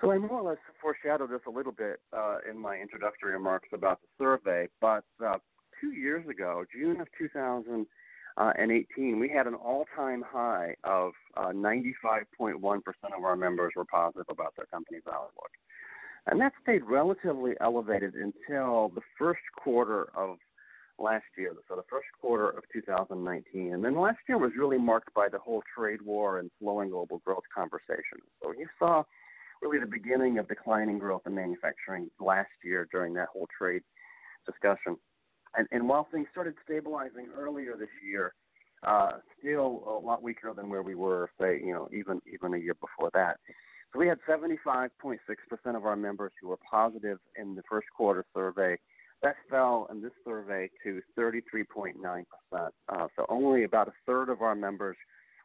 So 0.00 0.10
I 0.10 0.18
more 0.18 0.40
or 0.40 0.50
less 0.50 0.58
foreshadowed 0.80 1.30
this 1.30 1.40
a 1.46 1.50
little 1.50 1.72
bit 1.72 2.00
uh, 2.12 2.38
in 2.48 2.58
my 2.58 2.76
introductory 2.76 3.32
remarks 3.32 3.68
about 3.72 4.00
the 4.02 4.08
survey, 4.22 4.68
but 4.80 5.04
uh, 5.24 5.38
two 5.80 5.92
years 5.92 6.28
ago, 6.28 6.64
June 6.70 7.00
of 7.00 7.08
2018, 7.18 9.18
we 9.18 9.28
had 9.28 9.46
an 9.46 9.54
all-time 9.54 10.22
high 10.26 10.74
of 10.84 11.12
uh, 11.36 11.48
95.1% 11.48 12.80
of 13.16 13.24
our 13.24 13.36
members 13.36 13.72
were 13.74 13.86
positive 13.86 14.26
about 14.28 14.54
their 14.56 14.66
company's 14.66 15.02
outlook. 15.08 15.50
And 16.26 16.40
that 16.40 16.52
stayed 16.62 16.82
relatively 16.84 17.54
elevated 17.60 18.14
until 18.14 18.90
the 18.94 19.02
first 19.18 19.42
quarter 19.56 20.08
of 20.16 20.38
last 20.98 21.24
year, 21.36 21.52
so 21.68 21.76
the 21.76 21.84
first 21.88 22.06
quarter 22.20 22.48
of 22.48 22.64
2019. 22.72 23.74
And 23.74 23.84
then 23.84 23.98
last 23.98 24.18
year 24.28 24.38
was 24.38 24.52
really 24.58 24.78
marked 24.78 25.12
by 25.14 25.28
the 25.28 25.38
whole 25.38 25.62
trade 25.76 26.02
war 26.02 26.38
and 26.38 26.50
slowing 26.58 26.90
global 26.90 27.18
growth 27.24 27.44
conversation. 27.54 28.18
So 28.42 28.52
you 28.52 28.66
saw 28.78 29.04
really 29.62 29.78
the 29.78 29.86
beginning 29.86 30.38
of 30.38 30.48
declining 30.48 30.98
growth 30.98 31.22
in 31.26 31.34
manufacturing 31.34 32.10
last 32.18 32.50
year 32.64 32.88
during 32.90 33.14
that 33.14 33.28
whole 33.32 33.48
trade 33.56 33.82
discussion. 34.46 34.96
And, 35.56 35.66
and 35.70 35.88
while 35.88 36.08
things 36.10 36.28
started 36.32 36.54
stabilizing 36.64 37.28
earlier 37.36 37.76
this 37.78 37.88
year, 38.06 38.34
uh, 38.86 39.12
still 39.38 39.82
a 39.86 40.04
lot 40.04 40.22
weaker 40.22 40.52
than 40.54 40.68
where 40.68 40.82
we 40.82 40.94
were, 40.94 41.30
say, 41.40 41.60
you 41.64 41.72
know, 41.72 41.88
even 41.92 42.20
even 42.32 42.54
a 42.54 42.58
year 42.58 42.74
before 42.74 43.10
that. 43.14 43.38
So 43.92 44.00
we 44.00 44.08
had 44.08 44.18
75.6% 44.28 45.18
of 45.76 45.86
our 45.86 45.96
members 45.96 46.32
who 46.40 46.48
were 46.48 46.58
positive 46.70 47.18
in 47.36 47.54
the 47.54 47.62
first 47.68 47.86
quarter 47.96 48.24
survey. 48.34 48.76
That 49.22 49.36
fell 49.48 49.88
in 49.90 50.02
this 50.02 50.12
survey 50.24 50.70
to 50.82 51.00
33.9%. 51.18 52.24
Uh, 52.52 53.06
so 53.16 53.26
only 53.28 53.64
about 53.64 53.88
a 53.88 53.92
third 54.04 54.28
of 54.28 54.42
our 54.42 54.54
members 54.54 54.96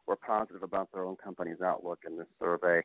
were 0.06 0.16
positive 0.16 0.62
about 0.62 0.90
their 0.92 1.04
own 1.04 1.16
company's 1.16 1.60
outlook 1.64 2.00
in 2.06 2.18
this 2.18 2.26
survey. 2.38 2.82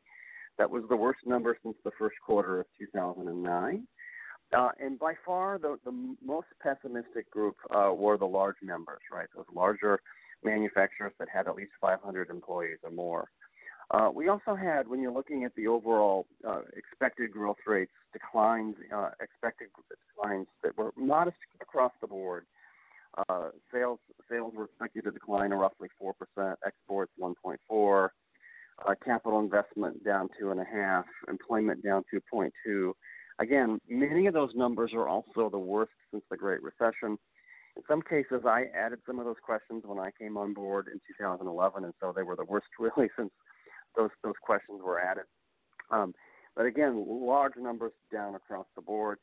That 0.56 0.70
was 0.70 0.84
the 0.88 0.96
worst 0.96 1.20
number 1.26 1.56
since 1.62 1.76
the 1.84 1.90
first 1.98 2.16
quarter 2.24 2.60
of 2.60 2.66
2009. 2.78 3.86
Uh, 4.56 4.70
and 4.80 4.98
by 4.98 5.12
far, 5.26 5.58
the, 5.58 5.78
the 5.84 6.16
most 6.24 6.46
pessimistic 6.62 7.30
group 7.30 7.56
uh, 7.70 7.92
were 7.92 8.16
the 8.16 8.24
large 8.24 8.56
members, 8.62 9.00
right? 9.12 9.28
Those 9.36 9.44
larger 9.54 10.00
manufacturers 10.42 11.12
that 11.18 11.28
had 11.28 11.48
at 11.48 11.54
least 11.54 11.72
500 11.80 12.30
employees 12.30 12.78
or 12.82 12.90
more. 12.90 13.28
Uh, 13.90 14.10
we 14.14 14.28
also 14.28 14.54
had, 14.54 14.86
when 14.86 15.00
you're 15.00 15.12
looking 15.12 15.44
at 15.44 15.54
the 15.54 15.66
overall 15.66 16.26
uh, 16.46 16.60
expected 16.76 17.32
growth 17.32 17.56
rates, 17.66 17.92
declines, 18.12 18.74
uh, 18.94 19.10
expected 19.20 19.68
declines 19.88 20.46
that 20.62 20.76
were 20.76 20.92
modest 20.96 21.38
across 21.60 21.92
the 22.00 22.06
board. 22.06 22.44
Sales 23.72 23.98
sales 24.30 24.52
were 24.54 24.66
expected 24.66 25.04
to 25.04 25.10
decline 25.10 25.50
roughly 25.50 25.88
four 25.98 26.14
percent, 26.14 26.56
exports 26.64 27.10
1.4, 27.20 28.08
uh, 28.86 28.94
capital 29.04 29.40
investment 29.40 30.04
down 30.04 30.28
2.5, 30.40 31.04
employment 31.28 31.82
down 31.82 32.04
2.2. 32.14 32.92
Again, 33.40 33.80
many 33.88 34.26
of 34.26 34.34
those 34.34 34.50
numbers 34.54 34.92
are 34.94 35.08
also 35.08 35.48
the 35.50 35.58
worst 35.58 35.92
since 36.10 36.22
the 36.30 36.36
Great 36.36 36.60
Recession. 36.62 37.18
In 37.76 37.82
some 37.88 38.02
cases, 38.02 38.42
I 38.44 38.66
added 38.76 38.98
some 39.06 39.18
of 39.18 39.24
those 39.24 39.36
questions 39.44 39.82
when 39.86 39.98
I 39.98 40.10
came 40.18 40.36
on 40.36 40.52
board 40.52 40.88
in 40.88 41.00
2011, 41.18 41.84
and 41.84 41.94
so 42.00 42.12
they 42.14 42.22
were 42.22 42.36
the 42.36 42.44
worst 42.44 42.66
really 42.78 43.08
since 43.16 43.30
those 43.96 44.10
those 44.22 44.34
questions 44.42 44.80
were 44.84 45.00
added. 45.00 45.24
Um, 45.90 46.14
but 46.56 46.66
again, 46.66 47.04
large 47.06 47.56
numbers 47.56 47.92
down 48.12 48.34
across 48.34 48.66
the 48.74 48.82
board. 48.82 49.18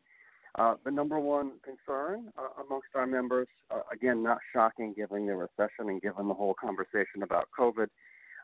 Uh, 0.58 0.76
the 0.86 0.92
number 0.92 1.20
one 1.20 1.52
concern 1.64 2.32
uh, 2.38 2.64
amongst 2.66 2.88
our 2.96 3.06
members, 3.06 3.48
uh, 3.72 3.82
again, 3.92 4.24
not 4.24 4.38
shocking 4.54 4.94
given 4.94 5.26
the 5.26 5.36
recession 5.36 5.90
and 5.90 6.02
given 6.02 6.30
the 6.30 6.34
whole 6.34 6.56
conversation 6.60 7.24
about 7.24 7.50
COVID, 7.60 7.88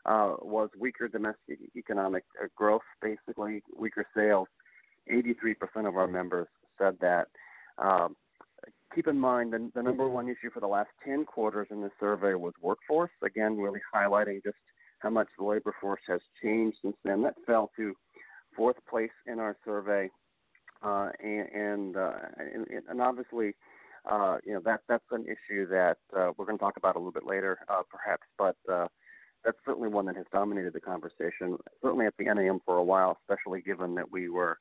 uh, 0.04 0.34
was 0.42 0.68
weaker 0.78 1.08
domestic 1.08 1.58
economic 1.74 2.24
uh, 2.42 2.48
growth, 2.54 2.82
basically 3.00 3.62
weaker 3.78 4.04
sales. 4.14 4.48
83% 5.10 5.88
of 5.88 5.96
our 5.96 6.06
members 6.06 6.48
said 6.78 6.96
that. 7.00 7.28
Um, 7.78 8.14
keep 8.94 9.08
in 9.08 9.18
mind 9.18 9.52
the, 9.52 9.70
the 9.74 9.82
number 9.82 10.06
one 10.08 10.28
issue 10.28 10.50
for 10.52 10.60
the 10.60 10.66
last 10.66 10.90
10 11.04 11.24
quarters 11.24 11.68
in 11.70 11.80
this 11.80 11.92
survey 11.98 12.34
was 12.34 12.52
workforce. 12.60 13.10
Again, 13.24 13.56
really 13.56 13.80
highlighting 13.94 14.42
just 14.44 14.56
how 15.02 15.10
much 15.10 15.28
the 15.38 15.44
labor 15.44 15.74
force 15.80 16.00
has 16.06 16.20
changed 16.42 16.78
since 16.82 16.96
then. 17.04 17.22
That 17.22 17.34
fell 17.46 17.70
to 17.76 17.94
fourth 18.56 18.76
place 18.88 19.10
in 19.26 19.38
our 19.38 19.56
survey, 19.64 20.10
uh, 20.82 21.10
and 21.22 21.48
and, 21.48 21.96
uh, 21.96 22.12
and, 22.38 22.66
and 22.88 23.00
obviously, 23.00 23.54
uh, 24.10 24.38
you 24.44 24.54
know 24.54 24.60
that 24.64 24.80
that's 24.88 25.04
an 25.10 25.24
issue 25.24 25.66
that 25.68 25.98
uh, 26.16 26.30
we're 26.36 26.46
going 26.46 26.58
to 26.58 26.62
talk 26.62 26.76
about 26.76 26.96
a 26.96 26.98
little 26.98 27.12
bit 27.12 27.26
later, 27.26 27.58
uh, 27.68 27.82
perhaps. 27.90 28.22
But 28.38 28.56
uh, 28.72 28.86
that's 29.44 29.58
certainly 29.66 29.88
one 29.88 30.06
that 30.06 30.16
has 30.16 30.26
dominated 30.32 30.72
the 30.72 30.80
conversation, 30.80 31.58
certainly 31.82 32.06
at 32.06 32.14
the 32.18 32.24
NAM 32.24 32.60
for 32.64 32.76
a 32.76 32.84
while, 32.84 33.18
especially 33.22 33.60
given 33.60 33.94
that 33.96 34.10
we 34.10 34.28
were 34.28 34.58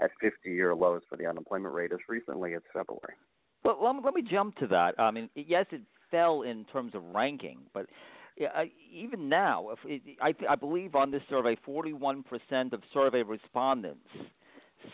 at 0.00 0.10
50-year 0.22 0.74
lows 0.74 1.02
for 1.08 1.16
the 1.16 1.26
unemployment 1.26 1.74
rate 1.74 1.92
as 1.92 1.98
recently 2.08 2.54
as 2.54 2.62
February. 2.72 3.14
Well, 3.62 3.78
let 3.80 3.94
me, 3.94 4.00
let 4.04 4.14
me 4.14 4.22
jump 4.22 4.56
to 4.56 4.66
that. 4.68 4.98
I 4.98 5.10
mean, 5.10 5.28
yes, 5.36 5.66
it 5.70 5.82
fell 6.10 6.42
in 6.42 6.64
terms 6.72 6.94
of 6.94 7.02
ranking, 7.14 7.58
but 7.72 7.86
uh, 8.40 8.64
even 8.92 9.28
now, 9.28 9.70
if 9.70 9.78
it, 9.84 10.16
I, 10.20 10.34
I 10.48 10.54
believe 10.54 10.94
on 10.94 11.10
this 11.10 11.22
survey, 11.28 11.56
41% 11.66 12.24
of 12.72 12.82
survey 12.92 13.22
respondents 13.22 14.08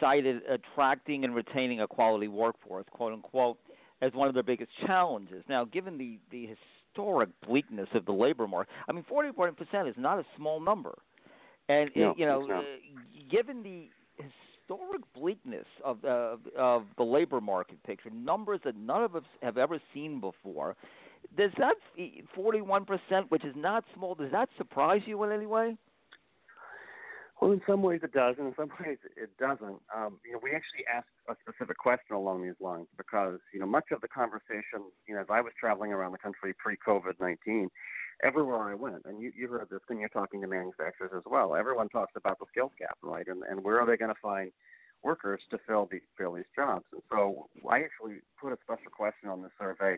cited 0.00 0.42
attracting 0.48 1.24
and 1.24 1.34
retaining 1.34 1.80
a 1.80 1.86
quality 1.86 2.28
workforce, 2.28 2.84
quote 2.90 3.12
unquote, 3.12 3.58
as 4.02 4.12
one 4.12 4.28
of 4.28 4.34
their 4.34 4.42
biggest 4.42 4.70
challenges. 4.86 5.44
Now, 5.48 5.64
given 5.64 5.98
the, 5.98 6.18
the 6.30 6.54
historic 6.94 7.30
bleakness 7.46 7.88
of 7.94 8.04
the 8.04 8.12
labor 8.12 8.46
market, 8.46 8.72
I 8.88 8.92
mean, 8.92 9.04
41% 9.10 9.88
is 9.88 9.94
not 9.96 10.18
a 10.18 10.24
small 10.36 10.60
number. 10.60 10.98
And, 11.68 11.90
no, 11.94 12.14
you 12.16 12.26
know, 12.26 12.48
uh, 12.50 12.62
given 13.30 13.62
the 13.62 13.88
historic 14.68 15.02
bleakness 15.14 15.66
of, 15.84 16.04
uh, 16.04 16.36
of 16.56 16.84
the 16.96 17.02
labor 17.02 17.40
market 17.40 17.82
picture, 17.82 18.10
numbers 18.10 18.60
that 18.64 18.76
none 18.76 19.02
of 19.02 19.16
us 19.16 19.24
have 19.42 19.58
ever 19.58 19.80
seen 19.92 20.20
before, 20.20 20.76
does 21.36 21.50
that 21.58 21.76
41%, 22.36 23.30
which 23.30 23.44
is 23.44 23.54
not 23.56 23.84
small, 23.94 24.14
does 24.14 24.32
that 24.32 24.48
surprise 24.56 25.02
you 25.06 25.22
in 25.24 25.32
any 25.32 25.46
way? 25.46 25.76
Well, 27.40 27.52
in 27.52 27.62
some 27.68 27.82
ways 27.82 28.00
it 28.02 28.12
does, 28.12 28.34
and 28.38 28.48
in 28.48 28.54
some 28.56 28.70
ways 28.84 28.98
it 29.16 29.30
doesn't. 29.38 29.78
Um, 29.94 30.18
you 30.26 30.32
know, 30.32 30.40
we 30.42 30.50
actually 30.50 30.84
asked 30.92 31.06
a 31.28 31.36
specific 31.40 31.78
question 31.78 32.16
along 32.16 32.42
these 32.42 32.58
lines 32.60 32.88
because 32.96 33.38
you 33.54 33.60
know 33.60 33.66
much 33.66 33.92
of 33.92 34.00
the 34.00 34.08
conversation, 34.08 34.90
you 35.06 35.14
know, 35.14 35.20
as 35.20 35.28
I 35.30 35.40
was 35.40 35.52
traveling 35.58 35.92
around 35.92 36.12
the 36.12 36.18
country 36.18 36.52
pre-COVID 36.58 37.20
nineteen, 37.20 37.68
everywhere 38.24 38.58
I 38.58 38.74
went, 38.74 39.02
and 39.04 39.22
you, 39.22 39.30
you 39.36 39.46
heard 39.46 39.68
this 39.70 39.80
when 39.86 40.00
you're 40.00 40.08
talking 40.08 40.40
to 40.40 40.48
manufacturers 40.48 41.12
as 41.16 41.22
well. 41.26 41.54
Everyone 41.54 41.88
talks 41.88 42.12
about 42.16 42.40
the 42.40 42.46
skills 42.50 42.72
gap, 42.78 42.98
right? 43.02 43.26
And 43.28 43.44
and 43.48 43.62
where 43.62 43.80
are 43.80 43.86
they 43.86 43.96
going 43.96 44.12
to 44.12 44.20
find 44.20 44.50
workers 45.04 45.40
to 45.50 45.58
fill 45.64 45.88
these 45.90 46.02
fill 46.16 46.34
these 46.34 46.50
jobs? 46.56 46.86
And 46.92 47.02
so 47.08 47.48
I 47.70 47.82
actually 47.82 48.16
put 48.40 48.52
a 48.52 48.58
special 48.64 48.90
question 48.90 49.28
on 49.28 49.42
the 49.42 49.50
survey 49.60 49.96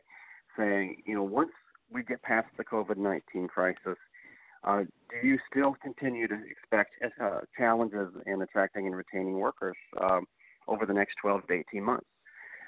saying, 0.57 1.03
you 1.07 1.15
know, 1.15 1.23
once 1.23 1.51
we 1.93 2.03
get 2.03 2.23
past 2.23 2.49
the 2.57 2.65
COVID 2.65 2.97
19 2.97 3.49
crisis, 3.49 3.97
uh, 4.65 4.83
do 5.11 5.27
you 5.27 5.39
still 5.51 5.75
continue 5.83 6.29
to 6.29 6.39
expect 6.49 6.91
uh, 7.21 7.41
challenges 7.57 8.09
in 8.27 8.43
attracting 8.43 8.87
and 8.87 8.95
retaining 8.95 9.39
workers 9.39 9.77
um, 10.01 10.27
over 10.69 10.85
the 10.85 10.93
next 10.93 11.15
12 11.23 11.47
to 11.49 11.55
18 11.55 11.83
months? 11.83 12.07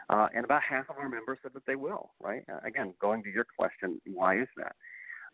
Uh, 0.09 0.29
and 0.35 0.45
about 0.45 0.63
half 0.63 0.89
of 0.91 0.97
our 0.99 1.09
members 1.09 1.39
said 1.43 1.53
that 1.55 1.65
they 1.67 1.77
will, 1.77 2.11
right? 2.21 2.45
Uh, 2.53 2.59
again, 2.65 2.93
going 3.01 3.23
to 3.23 3.31
your 3.31 3.47
question, 3.59 4.01
why 4.13 4.41
is 4.41 4.49
that? 4.57 4.75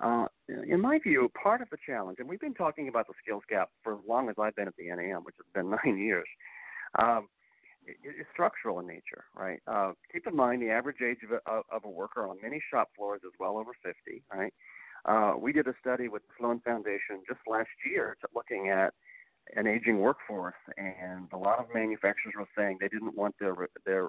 Uh, 0.01 0.27
in 0.69 0.81
my 0.81 0.99
view, 0.99 1.29
part 1.41 1.61
of 1.61 1.69
the 1.71 1.77
challenge, 1.85 2.19
and 2.21 2.29
we've 2.29 2.41
been 2.41 2.55
talking 2.55 2.89
about 2.89 3.07
the 3.09 3.15
skills 3.23 3.43
gap 3.49 3.71
for 3.83 3.95
as 3.95 3.99
long 4.07 4.29
as 4.29 4.37
I've 4.41 4.55
been 4.55 4.69
at 4.69 4.77
the 4.77 4.89
NAM, 4.89 5.25
which 5.25 5.35
has 5.39 5.47
been 5.55 5.71
nine 5.85 5.99
years, 5.99 6.29
um, 6.99 7.29
is 8.05 8.27
structural 8.33 8.81
in 8.81 8.87
nature, 8.87 9.25
right? 9.35 9.61
Uh, 9.67 9.93
keep 10.13 10.27
in 10.27 10.37
mind 10.37 10.63
the 10.63 10.71
average 10.71 11.03
age 11.03 11.19
of 11.25 11.33
a, 11.33 11.75
of 11.75 11.85
a 11.85 11.89
worker 11.89 12.29
on 12.29 12.37
many 12.43 12.63
shop 12.71 12.91
floors 12.97 13.21
is 13.25 13.33
well 13.39 13.57
over 13.57 13.73
50, 13.83 14.23
right? 14.33 14.53
Uh, 15.05 15.35
we 15.39 15.53
did 15.53 15.67
a 15.67 15.75
study 15.81 16.09
with 16.09 16.23
the 16.23 16.29
Sloan 16.39 16.61
Foundation 16.61 17.23
just 17.27 17.41
last 17.47 17.69
year 17.89 18.17
looking 18.35 18.69
at 18.69 18.93
an 19.57 19.67
aging 19.67 19.99
workforce, 19.99 20.55
and 20.77 21.29
a 21.33 21.37
lot 21.37 21.59
of 21.59 21.67
manufacturers 21.75 22.35
were 22.39 22.49
saying 22.57 22.79
they 22.81 22.89
didn't 22.89 23.17
want 23.17 23.35
their 23.41 23.55
their 23.87 24.09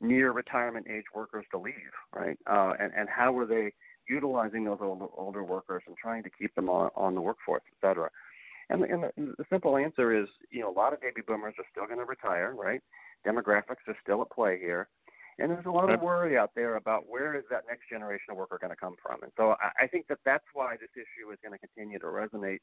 near 0.00 0.32
retirement 0.32 0.86
age 0.88 1.06
workers 1.14 1.44
to 1.50 1.58
leave, 1.58 1.74
right? 2.14 2.38
Uh, 2.46 2.74
and 2.78 2.92
and 2.96 3.08
how 3.08 3.32
were 3.32 3.46
they 3.46 3.72
utilizing 4.08 4.64
those 4.64 4.78
older, 4.80 5.06
older 5.16 5.42
workers 5.42 5.82
and 5.86 5.96
trying 5.96 6.22
to 6.22 6.30
keep 6.30 6.54
them 6.54 6.68
on, 6.68 6.90
on 6.94 7.14
the 7.14 7.20
workforce, 7.20 7.62
et 7.66 7.86
cetera? 7.86 8.08
And, 8.68 8.82
and 8.84 9.04
the, 9.04 9.34
the 9.38 9.44
simple 9.50 9.76
answer 9.76 10.16
is, 10.16 10.28
you 10.50 10.60
know, 10.60 10.70
a 10.70 10.76
lot 10.76 10.92
of 10.92 11.00
baby 11.00 11.22
boomers 11.26 11.54
are 11.58 11.64
still 11.70 11.86
going 11.86 11.98
to 11.98 12.04
retire, 12.04 12.54
right? 12.54 12.80
Demographics 13.24 13.86
are 13.86 13.96
still 14.02 14.22
at 14.22 14.30
play 14.30 14.58
here. 14.58 14.88
And 15.38 15.50
there's 15.50 15.66
a 15.66 15.70
lot 15.70 15.92
of 15.92 16.00
worry 16.00 16.38
out 16.38 16.52
there 16.54 16.76
about 16.76 17.08
where 17.08 17.34
is 17.36 17.44
that 17.50 17.64
next 17.68 17.90
generation 17.90 18.30
of 18.30 18.38
worker 18.38 18.58
going 18.58 18.70
to 18.70 18.76
come 18.76 18.96
from. 19.02 19.22
And 19.22 19.32
so 19.36 19.54
I, 19.60 19.84
I 19.84 19.86
think 19.86 20.06
that 20.08 20.18
that's 20.24 20.46
why 20.54 20.76
this 20.80 20.88
issue 20.94 21.30
is 21.30 21.38
going 21.42 21.52
to 21.52 21.58
continue 21.58 21.98
to 21.98 22.06
resonate, 22.06 22.60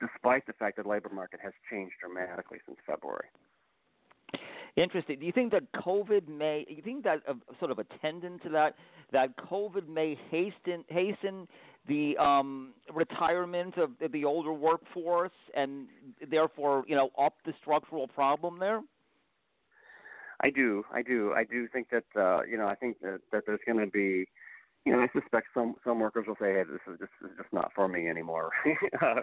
despite 0.00 0.46
the 0.46 0.52
fact 0.52 0.76
that 0.76 0.84
the 0.84 0.88
labor 0.88 1.10
market 1.12 1.40
has 1.42 1.52
changed 1.68 1.94
dramatically 2.00 2.58
since 2.66 2.78
February. 2.86 3.26
Interesting. 4.76 5.18
Do 5.18 5.26
you 5.26 5.32
think 5.32 5.52
that 5.52 5.70
COVID 5.72 6.28
may? 6.28 6.64
You 6.68 6.82
think 6.82 7.04
that 7.04 7.20
uh, 7.28 7.34
sort 7.58 7.70
of 7.70 7.78
attendant 7.78 8.42
to 8.44 8.48
that 8.50 8.74
that 9.12 9.36
COVID 9.36 9.86
may 9.86 10.18
hasten 10.30 10.84
hasten 10.88 11.46
the 11.86 12.16
um, 12.16 12.72
retirement 12.94 13.76
of 13.76 13.90
the 14.12 14.24
older 14.24 14.52
workforce 14.52 15.32
and 15.54 15.88
therefore 16.30 16.84
you 16.86 16.96
know 16.96 17.10
up 17.18 17.34
the 17.44 17.52
structural 17.60 18.08
problem 18.08 18.58
there? 18.58 18.80
I 20.42 20.50
do, 20.50 20.84
I 20.92 21.02
do, 21.02 21.32
I 21.34 21.44
do 21.44 21.68
think 21.68 21.88
that 21.90 22.04
uh, 22.16 22.42
you 22.42 22.56
know 22.56 22.66
I 22.66 22.74
think 22.74 23.00
that, 23.00 23.20
that 23.32 23.44
there's 23.46 23.60
going 23.66 23.78
to 23.78 23.86
be, 23.86 24.26
you 24.84 24.92
know, 24.92 25.00
I 25.00 25.08
suspect 25.18 25.48
some 25.54 25.74
some 25.84 26.00
workers 26.00 26.26
will 26.26 26.36
say, 26.40 26.52
hey, 26.52 26.64
this 26.64 26.80
is 26.92 26.98
this 27.00 27.08
is 27.24 27.30
just 27.36 27.52
not 27.52 27.72
for 27.74 27.86
me 27.88 28.08
anymore. 28.08 28.50
uh, 29.02 29.20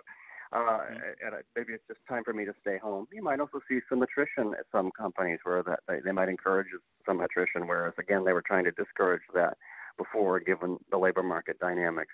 mm-hmm. 0.53 0.95
and 1.25 1.35
maybe 1.55 1.73
it's 1.73 1.83
just 1.87 1.99
time 2.07 2.23
for 2.23 2.33
me 2.33 2.45
to 2.45 2.53
stay 2.61 2.77
home. 2.77 3.07
You 3.11 3.21
might 3.21 3.39
also 3.39 3.59
see 3.67 3.79
some 3.89 4.01
attrition 4.01 4.53
at 4.57 4.65
some 4.71 4.91
companies 4.91 5.39
where 5.43 5.61
that 5.63 5.81
they, 5.87 5.99
they 6.03 6.11
might 6.11 6.29
encourage 6.29 6.67
some 7.05 7.19
attrition, 7.19 7.67
whereas 7.67 7.93
again 7.99 8.23
they 8.23 8.33
were 8.33 8.43
trying 8.43 8.63
to 8.65 8.71
discourage 8.71 9.23
that 9.33 9.57
before, 9.97 10.39
given 10.39 10.77
the 10.89 10.97
labor 10.97 11.23
market 11.23 11.59
dynamics. 11.59 12.13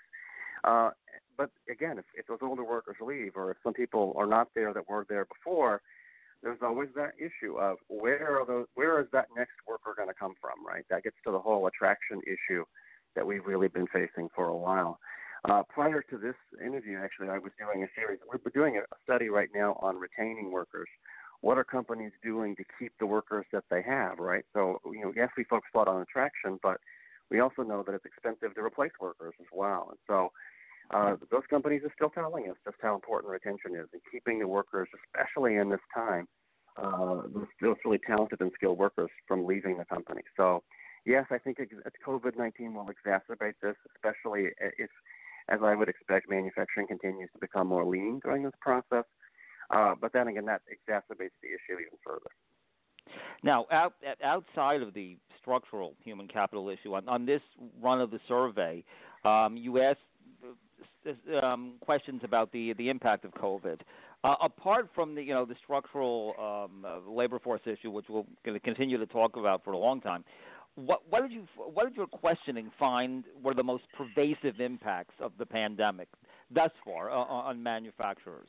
Uh, 0.64 0.90
but 1.36 1.50
again, 1.70 1.98
if, 1.98 2.04
if 2.16 2.26
those 2.26 2.38
older 2.42 2.64
workers 2.64 2.96
leave, 3.00 3.32
or 3.36 3.50
if 3.50 3.58
some 3.62 3.72
people 3.72 4.14
are 4.16 4.26
not 4.26 4.48
there 4.54 4.72
that 4.72 4.88
were 4.88 5.06
there 5.08 5.26
before, 5.26 5.82
there's 6.46 6.62
always 6.62 6.88
that 6.94 7.10
issue 7.18 7.58
of 7.58 7.78
where 7.88 8.40
are 8.40 8.46
those, 8.46 8.66
where 8.74 9.00
is 9.00 9.08
that 9.12 9.26
next 9.36 9.54
worker 9.66 9.94
going 9.96 10.08
to 10.08 10.14
come 10.14 10.34
from, 10.40 10.64
right? 10.64 10.84
That 10.90 11.02
gets 11.02 11.16
to 11.24 11.32
the 11.32 11.40
whole 11.40 11.66
attraction 11.66 12.20
issue 12.22 12.64
that 13.16 13.26
we've 13.26 13.44
really 13.44 13.66
been 13.66 13.88
facing 13.88 14.28
for 14.32 14.46
a 14.46 14.56
while. 14.56 15.00
Uh, 15.48 15.64
prior 15.68 16.02
to 16.08 16.16
this 16.16 16.36
interview, 16.64 16.98
actually, 17.02 17.30
I 17.30 17.38
was 17.38 17.50
doing 17.58 17.82
a 17.82 17.88
series. 17.98 18.20
We're 18.30 18.38
doing 18.54 18.78
a 18.78 18.82
study 19.02 19.28
right 19.28 19.48
now 19.52 19.76
on 19.82 19.96
retaining 19.96 20.52
workers. 20.52 20.88
What 21.40 21.58
are 21.58 21.64
companies 21.64 22.12
doing 22.22 22.54
to 22.56 22.64
keep 22.78 22.92
the 23.00 23.06
workers 23.06 23.46
that 23.52 23.64
they 23.68 23.82
have, 23.82 24.20
right? 24.20 24.44
So, 24.54 24.78
you 24.86 25.00
know, 25.00 25.12
yes, 25.16 25.30
we 25.36 25.42
focus 25.42 25.68
a 25.74 25.78
lot 25.78 25.88
on 25.88 26.00
attraction, 26.00 26.60
but 26.62 26.78
we 27.28 27.40
also 27.40 27.62
know 27.62 27.82
that 27.82 27.92
it's 27.92 28.06
expensive 28.06 28.54
to 28.54 28.62
replace 28.62 28.92
workers 29.00 29.34
as 29.40 29.46
well. 29.52 29.88
And 29.90 29.98
so, 30.06 30.30
uh, 30.90 31.16
those 31.32 31.42
companies 31.50 31.82
are 31.82 31.92
still 31.94 32.10
telling 32.10 32.48
us 32.48 32.56
just 32.64 32.76
how 32.80 32.94
important 32.94 33.32
retention 33.32 33.74
is 33.74 33.88
and 33.92 34.00
keeping 34.12 34.38
the 34.38 34.46
workers, 34.46 34.88
especially 34.94 35.56
in 35.56 35.68
this 35.70 35.80
time, 35.92 36.28
uh, 36.78 37.22
those 37.60 37.76
really 37.84 38.00
talented 38.06 38.40
and 38.40 38.52
skilled 38.54 38.78
workers 38.78 39.10
from 39.26 39.46
leaving 39.46 39.78
the 39.78 39.84
company. 39.84 40.22
So, 40.36 40.62
yes, 41.04 41.24
I 41.30 41.38
think 41.38 41.58
COVID 42.06 42.36
19 42.36 42.74
will 42.74 42.86
exacerbate 42.86 43.54
this, 43.62 43.76
especially 43.94 44.48
if, 44.60 44.90
as 45.48 45.60
I 45.62 45.74
would 45.74 45.88
expect, 45.88 46.28
manufacturing 46.28 46.86
continues 46.86 47.30
to 47.32 47.38
become 47.40 47.68
more 47.68 47.84
lean 47.84 48.20
during 48.22 48.42
this 48.42 48.54
process. 48.60 49.04
Uh, 49.70 49.94
but 50.00 50.12
then 50.12 50.28
again, 50.28 50.44
that 50.46 50.62
exacerbates 50.70 51.36
the 51.42 51.48
issue 51.48 51.80
even 51.80 51.98
further. 52.04 52.30
Now, 53.42 53.66
out, 53.70 53.94
outside 54.22 54.82
of 54.82 54.94
the 54.94 55.16
structural 55.40 55.94
human 56.02 56.28
capital 56.28 56.68
issue, 56.68 56.94
on, 56.94 57.08
on 57.08 57.26
this 57.26 57.40
run 57.80 58.00
of 58.00 58.10
the 58.10 58.20
survey, 58.28 58.84
um, 59.24 59.56
you 59.56 59.80
asked 59.80 60.00
um, 61.42 61.74
questions 61.80 62.20
about 62.24 62.52
the 62.52 62.72
the 62.74 62.88
impact 62.88 63.24
of 63.24 63.32
COVID. 63.32 63.80
Uh, 64.24 64.34
apart 64.42 64.88
from 64.94 65.14
the 65.14 65.22
you 65.22 65.32
know 65.32 65.44
the 65.44 65.54
structural 65.62 66.34
um, 66.38 66.84
uh, 66.84 67.10
labor 67.10 67.38
force 67.38 67.60
issue, 67.64 67.90
which 67.90 68.06
we're 68.08 68.22
going 68.44 68.58
to 68.58 68.60
continue 68.60 68.98
to 68.98 69.06
talk 69.06 69.36
about 69.36 69.62
for 69.62 69.72
a 69.72 69.78
long 69.78 70.00
time, 70.00 70.24
what 70.74 71.02
what 71.08 71.22
did 71.22 71.32
you 71.32 71.46
what 71.56 71.84
did 71.86 71.96
your 71.96 72.06
questioning 72.06 72.70
find 72.78 73.24
were 73.42 73.54
the 73.54 73.62
most 73.62 73.84
pervasive 73.96 74.60
impacts 74.60 75.14
of 75.20 75.32
the 75.38 75.46
pandemic 75.46 76.08
thus 76.50 76.70
far 76.84 77.10
uh, 77.10 77.14
on 77.14 77.62
manufacturers? 77.62 78.48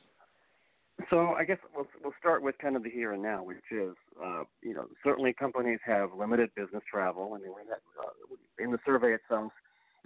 So 1.10 1.28
I 1.38 1.44
guess 1.44 1.58
we'll 1.74 1.86
we'll 2.02 2.14
start 2.18 2.42
with 2.42 2.58
kind 2.58 2.74
of 2.74 2.82
the 2.82 2.90
here 2.90 3.12
and 3.12 3.22
now, 3.22 3.44
which 3.44 3.58
is 3.70 3.94
uh, 4.22 4.42
you 4.62 4.74
know 4.74 4.86
certainly 5.04 5.32
companies 5.32 5.78
have 5.86 6.10
limited 6.12 6.50
business 6.56 6.82
travel. 6.90 7.34
I 7.34 7.38
mean, 7.38 7.52
uh, 7.70 8.62
in 8.62 8.72
the 8.72 8.78
survey 8.84 9.14
it 9.14 9.20
sounds 9.28 9.52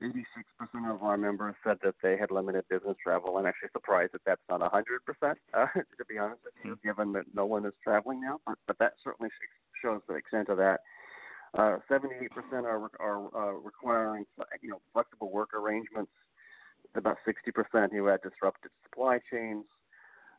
86% 0.00 0.94
of 0.94 1.02
our 1.02 1.16
members 1.16 1.55
said 1.64 1.78
that 1.83 1.94
they 2.02 2.16
had 2.16 2.31
limited 2.31 2.64
business 2.68 2.96
travel. 3.02 3.37
I'm 3.37 3.46
actually 3.46 3.68
surprised 3.72 4.12
that 4.12 4.22
that's 4.26 4.42
not 4.48 4.61
100%, 4.61 4.83
uh, 5.55 5.66
to 5.74 6.05
be 6.09 6.18
honest 6.18 6.40
with 6.44 6.55
you, 6.64 6.78
given 6.83 7.12
that 7.12 7.26
no 7.35 7.46
one 7.46 7.66
is 7.66 7.74
traveling 7.83 8.20
now. 8.20 8.40
But, 8.46 8.59
but 8.66 8.78
that 8.78 8.94
certainly 9.02 9.31
shows 9.83 10.00
the 10.09 10.14
extent 10.14 10.48
of 10.48 10.57
that. 10.59 10.81
Uh, 11.57 11.78
78% 11.90 12.28
are, 12.64 12.90
are 12.98 13.37
uh, 13.37 13.52
requiring 13.52 14.24
you 14.62 14.70
know 14.70 14.81
flexible 14.92 15.31
work 15.31 15.50
arrangements. 15.55 16.11
About 16.94 17.18
60% 17.26 17.92
who 17.92 18.07
had 18.07 18.20
disrupted 18.22 18.70
supply 18.85 19.18
chains. 19.31 19.64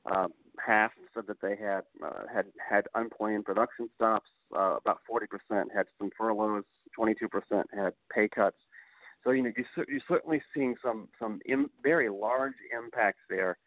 Uh, 0.06 0.28
half 0.64 0.92
said 1.14 1.24
that 1.28 1.42
they 1.42 1.56
had 1.56 1.82
uh, 2.04 2.24
had 2.32 2.46
had 2.70 2.88
unplanned 2.96 3.46
production 3.46 3.90
stops. 3.96 4.30
Uh, 4.56 4.76
about 4.76 5.00
40% 5.10 5.28
had 5.74 5.86
some 5.98 6.10
furloughs. 6.18 6.66
22% 7.00 7.64
had 7.74 7.94
pay 8.14 8.28
cuts. 8.28 8.58
So 9.24 9.32
you 9.32 9.44
know 9.44 9.52
you, 9.56 9.66
you're 9.88 10.02
certainly 10.08 10.42
seeing 10.54 10.76
some 10.84 11.08
some 11.20 11.40
Im, 11.46 11.70
very 11.82 12.10
large 12.10 12.54
impacts 12.76 13.22
there, 13.30 13.58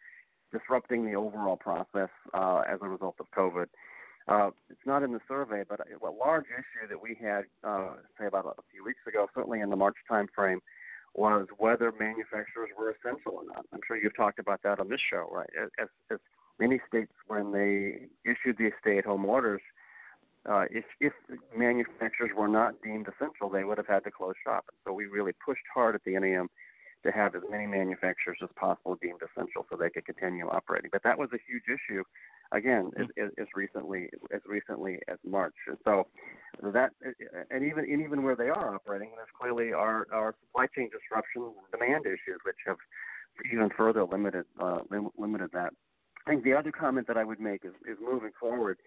disrupting 0.53 1.05
the 1.07 1.15
overall 1.15 1.57
process 1.57 2.11
uh, 2.35 2.63
as 2.69 2.79
a 2.83 2.89
result 2.89 3.17
of 3.21 3.27
COVID. 3.37 3.67
Uh, 4.29 4.51
it's 4.69 4.81
not 4.85 5.03
in 5.03 5.13
the 5.13 5.21
survey, 5.29 5.63
but 5.69 5.81
a, 5.81 6.11
large 6.11 6.47
issue 6.47 6.89
that 6.89 7.01
we 7.01 7.17
had, 7.21 7.45
uh, 7.63 7.91
say 8.19 8.27
about 8.27 8.45
a 8.45 8.63
few 8.73 8.85
weeks 8.85 8.99
ago, 9.07 9.29
certainly 9.33 9.61
in 9.61 9.71
the 9.71 9.77
March 9.77 9.95
timeframe, 10.11 10.59
was 11.15 11.47
whether 11.59 11.93
manufacturers 11.93 12.71
were 12.77 12.91
essential 12.91 13.35
or 13.35 13.45
not. 13.47 13.65
I'm 13.73 13.79
sure 13.87 13.97
you've 13.97 14.17
talked 14.17 14.41
about 14.41 14.63
that 14.65 14.81
on 14.81 14.89
this 14.89 15.01
show, 15.09 15.29
right? 15.31 15.49
As, 15.81 15.89
as 16.11 16.19
many 16.59 16.81
states, 16.89 17.13
when 17.29 17.53
they 17.53 18.09
issued 18.25 18.59
the 18.59 18.71
stay-at-home 18.81 19.25
orders, 19.25 19.63
uh, 20.49 20.65
if 20.71 20.85
if 21.01 21.13
manufacturers 21.57 22.31
were 22.37 22.49
not 22.49 22.75
deemed 22.83 23.09
essential, 23.09 23.49
they 23.49 23.65
would 23.65 23.79
have 23.79 23.87
had 23.87 24.05
to 24.05 24.11
close 24.11 24.35
shop. 24.45 24.67
So 24.85 24.93
we 24.93 25.07
really 25.07 25.33
pushed 25.45 25.65
hard 25.73 25.95
at 25.95 26.05
the 26.05 26.19
NAM 26.19 26.49
to 27.05 27.13
have 27.13 27.35
as 27.35 27.43
many 27.51 27.67
manufacturers 27.67 28.39
as 28.43 28.49
possible 28.57 28.97
deemed 29.01 29.21
essential 29.23 29.65
so 29.71 29.77
they 29.77 29.91
could 29.91 30.05
continue 30.05 30.49
operating. 30.49 30.91
But 30.93 31.03
that 31.05 31.19
was 31.19 31.29
a 31.33 31.39
huge 31.47 31.65
issue, 31.69 32.03
again, 32.53 32.91
mm-hmm. 32.99 33.25
as, 33.25 33.31
as 33.39 33.47
recently 33.55 34.09
as 34.33 34.41
recently 34.47 34.99
as 35.09 35.19
March. 35.25 35.55
And 35.69 35.79
so 35.85 36.07
that 36.63 36.91
and 37.51 37.65
even 37.65 37.85
and 37.91 38.03
even 38.03 38.23
where 38.23 38.37
they 38.37 38.49
are 38.49 38.75
operating, 38.75 39.11
there's 39.17 39.29
clearly 39.39 39.73
our 39.73 40.07
our 40.13 40.35
supply 40.47 40.67
chain 40.75 40.91
disruptions 40.91 41.55
and 41.57 41.81
demand 41.81 42.07
issues 42.07 42.41
which 42.45 42.57
have 42.67 42.77
even 43.53 43.71
further 43.77 44.05
limited 44.05 44.45
uh, 44.61 44.79
limited 45.17 45.51
that. 45.53 45.73
I 46.27 46.31
think 46.31 46.43
the 46.43 46.55
other 46.55 46.73
comment 46.73 47.07
that 47.07 47.17
I 47.17 47.23
would 47.23 47.39
make 47.39 47.65
is, 47.65 47.73
is 47.89 47.99
moving 48.01 48.33
forward 48.41 48.79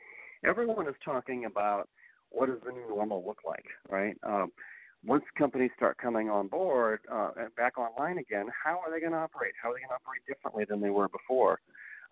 everyone 0.44 0.88
is 0.88 0.96
talking 1.04 1.46
about 1.46 1.90
what 2.32 2.48
does 2.48 2.60
the 2.66 2.72
new 2.72 2.88
normal 2.88 3.24
look 3.26 3.40
like, 3.46 3.66
right? 3.90 4.16
Um, 4.24 4.52
once 5.06 5.24
companies 5.38 5.72
start 5.76 5.98
coming 5.98 6.30
on 6.30 6.48
board 6.48 7.00
uh, 7.12 7.32
and 7.38 7.56
back 7.56 7.78
online 7.78 8.18
again, 8.18 8.48
how 8.64 8.80
are 8.80 8.92
they 8.92 9.00
going 9.00 9.14
to 9.14 9.18
operate? 9.18 9.54
How 9.62 9.72
are 9.72 9.74
they 9.74 9.80
going 9.80 9.90
to 9.90 9.96
operate 9.96 10.22
differently 10.28 10.66
than 10.68 10.82
they 10.82 10.90
were 10.90 11.08
before? 11.08 11.60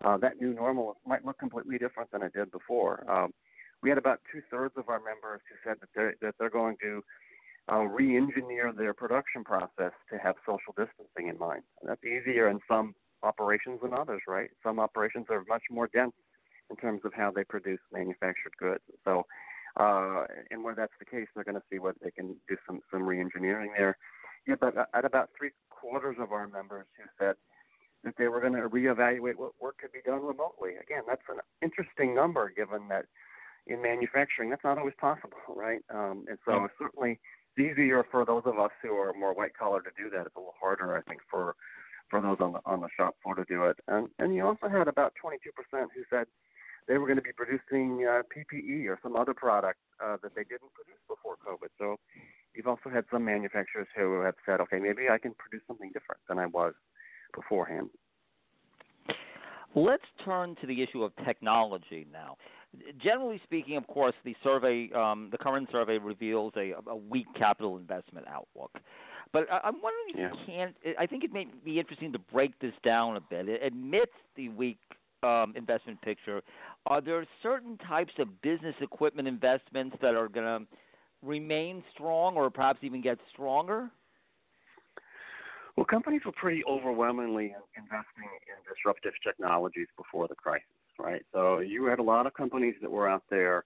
Uh, 0.04 0.16
that 0.16 0.40
new 0.40 0.54
normal 0.54 0.96
might 1.06 1.24
look 1.24 1.38
completely 1.38 1.76
different 1.76 2.10
than 2.10 2.22
it 2.22 2.32
did 2.32 2.50
before. 2.50 3.04
Um, 3.10 3.32
we 3.82 3.90
had 3.90 3.98
about 3.98 4.20
two 4.32 4.40
thirds 4.50 4.74
of 4.76 4.88
our 4.88 5.00
members 5.00 5.40
who 5.48 5.56
said 5.68 5.76
that 5.80 5.88
they're, 5.94 6.14
that 6.22 6.34
they're 6.38 6.50
going 6.50 6.76
to 6.82 7.02
uh, 7.70 7.82
re-engineer 7.82 8.72
their 8.72 8.94
production 8.94 9.44
process 9.44 9.92
to 10.10 10.18
have 10.22 10.36
social 10.46 10.72
distancing 10.76 11.28
in 11.28 11.38
mind. 11.38 11.62
And 11.80 11.90
that's 11.90 12.02
easier 12.04 12.48
in 12.48 12.60
some 12.66 12.94
operations 13.22 13.80
than 13.82 13.92
others, 13.92 14.22
right? 14.26 14.50
Some 14.62 14.78
operations 14.80 15.26
are 15.30 15.44
much 15.48 15.62
more 15.70 15.88
dense 15.92 16.14
in 16.70 16.76
terms 16.76 17.02
of 17.04 17.12
how 17.14 17.30
they 17.30 17.44
produce 17.44 17.80
manufactured 17.92 18.56
goods. 18.58 18.82
So, 19.04 19.26
uh, 19.76 20.24
and 20.50 20.64
where 20.64 20.74
that's 20.74 20.92
the 20.98 21.04
case, 21.04 21.26
they're 21.34 21.44
going 21.44 21.54
to 21.54 21.62
see 21.70 21.78
what 21.78 21.96
they 22.02 22.10
can 22.10 22.36
do 22.48 22.56
some 22.66 22.80
some 22.90 23.02
reengineering 23.02 23.68
there. 23.76 23.96
Yeah, 24.46 24.56
but 24.60 24.74
at 24.94 25.04
about 25.04 25.30
three 25.36 25.50
quarters 25.70 26.16
of 26.18 26.32
our 26.32 26.48
members 26.48 26.86
who 26.96 27.04
said 27.18 27.36
that 28.04 28.14
they 28.16 28.28
were 28.28 28.40
going 28.40 28.54
to 28.54 28.68
reevaluate 28.68 29.36
what 29.36 29.52
work 29.60 29.78
could 29.78 29.92
be 29.92 30.00
done 30.04 30.22
remotely. 30.22 30.76
Again, 30.80 31.02
that's 31.06 31.22
an 31.28 31.40
interesting 31.62 32.14
number 32.14 32.50
given 32.50 32.88
that 32.88 33.06
in 33.66 33.82
manufacturing 33.82 34.50
that's 34.50 34.64
not 34.64 34.78
always 34.78 34.94
possible, 34.98 35.38
right? 35.54 35.80
Um, 35.92 36.24
and 36.28 36.38
so 36.44 36.68
certainly 36.78 37.18
it's 37.56 37.72
easier 37.72 38.04
for 38.10 38.24
those 38.24 38.42
of 38.46 38.58
us 38.58 38.70
who 38.82 38.92
are 38.94 39.12
more 39.12 39.34
white 39.34 39.56
collar 39.56 39.82
to 39.82 39.90
do 39.96 40.08
that. 40.10 40.26
It's 40.26 40.36
a 40.36 40.38
little 40.38 40.54
harder, 40.60 40.96
I 40.96 41.02
think, 41.02 41.20
for 41.30 41.54
for 42.10 42.22
those 42.22 42.38
on 42.40 42.52
the 42.52 42.60
on 42.64 42.80
the 42.80 42.88
shop 42.96 43.16
floor 43.22 43.34
to 43.34 43.44
do 43.44 43.64
it. 43.64 43.76
And 43.88 44.08
and 44.18 44.34
you 44.34 44.46
also 44.46 44.68
had 44.68 44.88
about 44.88 45.12
22% 45.22 45.34
who 45.72 46.02
said 46.08 46.26
they 46.88 46.96
were 46.96 47.06
going 47.06 47.18
to 47.18 47.22
be 47.22 47.32
producing 47.32 48.06
uh, 48.08 48.22
PPE 48.34 48.86
or 48.88 48.98
some 49.02 49.14
other 49.14 49.34
product 49.34 49.78
uh, 50.02 50.16
that 50.22 50.34
they 50.34 50.42
didn't 50.42 50.72
produce 50.72 51.00
before 51.06 51.36
COVID. 51.46 51.68
So 51.78 51.96
you've 52.54 52.66
also 52.66 52.88
had 52.90 53.04
some 53.12 53.24
manufacturers 53.24 53.86
who 53.94 54.20
have 54.22 54.34
said, 54.46 54.60
okay, 54.62 54.78
maybe 54.78 55.08
I 55.10 55.18
can 55.18 55.34
produce 55.38 55.62
something 55.66 55.90
different 55.92 56.20
than 56.28 56.38
I 56.38 56.46
was 56.46 56.72
beforehand. 57.34 57.90
Let's 59.74 60.04
turn 60.24 60.56
to 60.62 60.66
the 60.66 60.82
issue 60.82 61.02
of 61.04 61.12
technology 61.26 62.06
now. 62.10 62.36
Generally 63.02 63.40
speaking, 63.44 63.76
of 63.76 63.86
course, 63.86 64.14
the 64.24 64.34
survey, 64.42 64.90
um, 64.94 65.28
the 65.30 65.38
current 65.38 65.68
survey 65.70 65.98
reveals 65.98 66.52
a, 66.56 66.72
a 66.86 66.96
weak 66.96 67.26
capital 67.36 67.76
investment 67.76 68.26
outlook. 68.28 68.72
But 69.32 69.46
I, 69.50 69.68
am 69.68 69.80
wondering 69.82 70.08
if 70.08 70.16
yeah. 70.16 70.30
you 70.30 70.46
can't. 70.46 70.76
I 70.98 71.06
think 71.06 71.22
it 71.22 71.32
may 71.32 71.46
be 71.64 71.78
interesting 71.78 72.12
to 72.12 72.18
break 72.18 72.58
this 72.60 72.72
down 72.82 73.16
a 73.16 73.20
bit. 73.20 73.48
It 73.48 73.62
admits 73.62 74.12
the 74.36 74.48
weak 74.48 74.78
um, 75.22 75.54
investment 75.56 76.00
picture. 76.02 76.42
Are 76.86 77.00
there 77.00 77.26
certain 77.42 77.76
types 77.78 78.12
of 78.18 78.40
business 78.42 78.74
equipment 78.80 79.28
investments 79.28 79.96
that 80.00 80.14
are 80.14 80.28
going 80.28 80.46
to 80.46 80.66
remain 81.22 81.82
strong, 81.94 82.36
or 82.36 82.50
perhaps 82.50 82.78
even 82.82 83.02
get 83.02 83.18
stronger? 83.32 83.90
Well, 85.76 85.86
companies 85.86 86.22
were 86.24 86.32
pretty 86.32 86.64
overwhelmingly 86.68 87.54
investing 87.76 88.30
in 88.48 88.74
disruptive 88.74 89.12
technologies 89.24 89.86
before 89.96 90.26
the 90.28 90.34
crisis, 90.34 90.66
right? 90.98 91.22
So 91.32 91.60
you 91.60 91.84
had 91.86 92.00
a 92.00 92.02
lot 92.02 92.26
of 92.26 92.34
companies 92.34 92.74
that 92.82 92.90
were 92.90 93.08
out 93.08 93.22
there, 93.30 93.64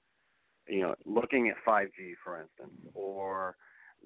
you 0.68 0.82
know, 0.82 0.94
looking 1.06 1.48
at 1.48 1.56
5G, 1.66 2.14
for 2.22 2.40
instance, 2.40 2.78
or 2.94 3.56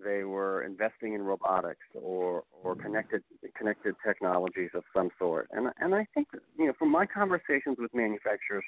they 0.04 0.24
were 0.24 0.62
investing 0.62 1.14
in 1.14 1.22
robotics 1.22 1.86
or 1.94 2.44
or 2.62 2.74
connected 2.74 3.22
connected 3.56 3.94
technologies 4.06 4.70
of 4.74 4.84
some 4.94 5.10
sort. 5.18 5.48
And 5.52 5.68
and 5.80 5.94
I 5.94 6.06
think 6.14 6.28
you 6.58 6.66
know 6.66 6.72
from 6.78 6.90
my 6.90 7.06
conversations 7.06 7.76
with 7.78 7.94
manufacturers, 7.94 8.64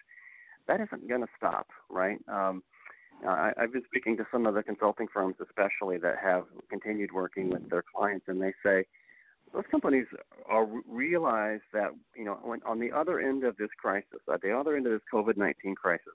that 0.66 0.80
isn't 0.80 1.08
going 1.08 1.22
to 1.22 1.28
stop, 1.36 1.68
right? 1.90 2.18
Um, 2.28 2.62
I, 3.26 3.52
I've 3.56 3.72
been 3.72 3.84
speaking 3.84 4.16
to 4.18 4.26
some 4.30 4.46
of 4.46 4.54
the 4.54 4.62
consulting 4.62 5.08
firms, 5.12 5.36
especially 5.42 5.98
that 5.98 6.16
have 6.22 6.44
continued 6.70 7.12
working 7.12 7.50
with 7.50 7.68
their 7.68 7.82
clients, 7.94 8.26
and 8.28 8.40
they 8.40 8.52
say 8.62 8.84
those 9.52 9.64
companies 9.70 10.06
are 10.46 10.66
realize 10.86 11.60
that 11.72 11.90
you 12.16 12.24
know 12.24 12.38
when, 12.42 12.60
on 12.64 12.78
the 12.78 12.92
other 12.92 13.18
end 13.20 13.44
of 13.44 13.56
this 13.56 13.70
crisis, 13.80 14.20
at 14.32 14.42
the 14.42 14.56
other 14.56 14.76
end 14.76 14.86
of 14.86 14.92
this 14.92 15.02
COVID 15.12 15.36
nineteen 15.36 15.74
crisis, 15.74 16.14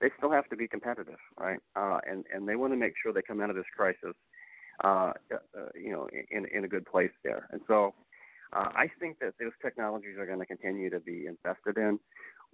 they 0.00 0.10
still 0.18 0.30
have 0.30 0.48
to 0.50 0.56
be 0.56 0.68
competitive, 0.68 1.18
right? 1.38 1.58
Uh, 1.76 1.98
and 2.08 2.24
and 2.34 2.48
they 2.48 2.56
want 2.56 2.72
to 2.72 2.76
make 2.76 2.94
sure 3.02 3.12
they 3.12 3.22
come 3.22 3.40
out 3.40 3.50
of 3.50 3.56
this 3.56 3.64
crisis, 3.74 4.14
uh, 4.82 5.12
uh, 5.32 5.38
you 5.74 5.92
know, 5.92 6.08
in 6.30 6.46
in 6.46 6.64
a 6.64 6.68
good 6.68 6.86
place 6.86 7.10
there. 7.24 7.48
And 7.50 7.60
so, 7.66 7.94
uh, 8.52 8.68
I 8.74 8.88
think 9.00 9.18
that 9.20 9.34
those 9.40 9.52
technologies 9.62 10.18
are 10.18 10.26
going 10.26 10.40
to 10.40 10.46
continue 10.46 10.90
to 10.90 11.00
be 11.00 11.26
invested 11.26 11.76
in. 11.76 11.98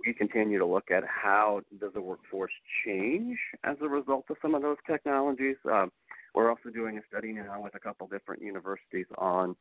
We 0.06 0.14
continue 0.14 0.58
to 0.58 0.66
look 0.66 0.90
at 0.90 1.02
how 1.04 1.62
does 1.80 1.92
the 1.92 2.00
workforce 2.00 2.52
change 2.84 3.38
as 3.64 3.76
a 3.82 3.88
result 3.88 4.26
of 4.30 4.36
some 4.40 4.54
of 4.54 4.62
those 4.62 4.76
technologies. 4.86 5.56
Uh, 5.70 5.86
we're 6.34 6.50
also 6.50 6.70
doing 6.72 6.98
a 6.98 7.00
study 7.08 7.32
now 7.32 7.60
with 7.62 7.74
a 7.74 7.80
couple 7.80 8.06
different 8.06 8.42
universities 8.42 9.06
on 9.16 9.56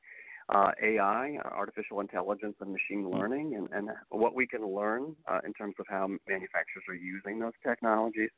uh, 0.50 0.72
AI, 0.82 1.38
artificial 1.44 2.00
intelligence, 2.00 2.56
and 2.62 2.72
machine 2.72 3.04
hmm. 3.04 3.14
learning, 3.14 3.56
and, 3.56 3.68
and 3.72 3.90
what 4.10 4.36
we 4.36 4.48
can 4.48 4.66
learn 4.66 5.16
uh, 5.28 5.40
in 5.46 5.54
terms 5.54 5.76
of 5.80 5.86
how 5.90 6.08
manufacturers 6.28 6.86
are 6.88 6.96
using 6.96 7.40
those 7.40 7.54
technologies. 7.66 8.30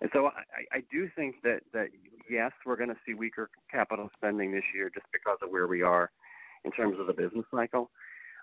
And 0.00 0.10
so 0.12 0.26
I, 0.26 0.76
I 0.78 0.82
do 0.90 1.08
think 1.16 1.36
that, 1.42 1.60
that 1.72 1.88
yes, 2.28 2.52
we're 2.66 2.76
going 2.76 2.90
to 2.90 2.96
see 3.06 3.14
weaker 3.14 3.48
capital 3.70 4.10
spending 4.16 4.52
this 4.52 4.64
year 4.74 4.90
just 4.92 5.06
because 5.12 5.38
of 5.42 5.50
where 5.50 5.66
we 5.66 5.82
are 5.82 6.10
in 6.64 6.72
terms 6.72 6.98
of 6.98 7.06
the 7.06 7.12
business 7.12 7.44
cycle. 7.50 7.90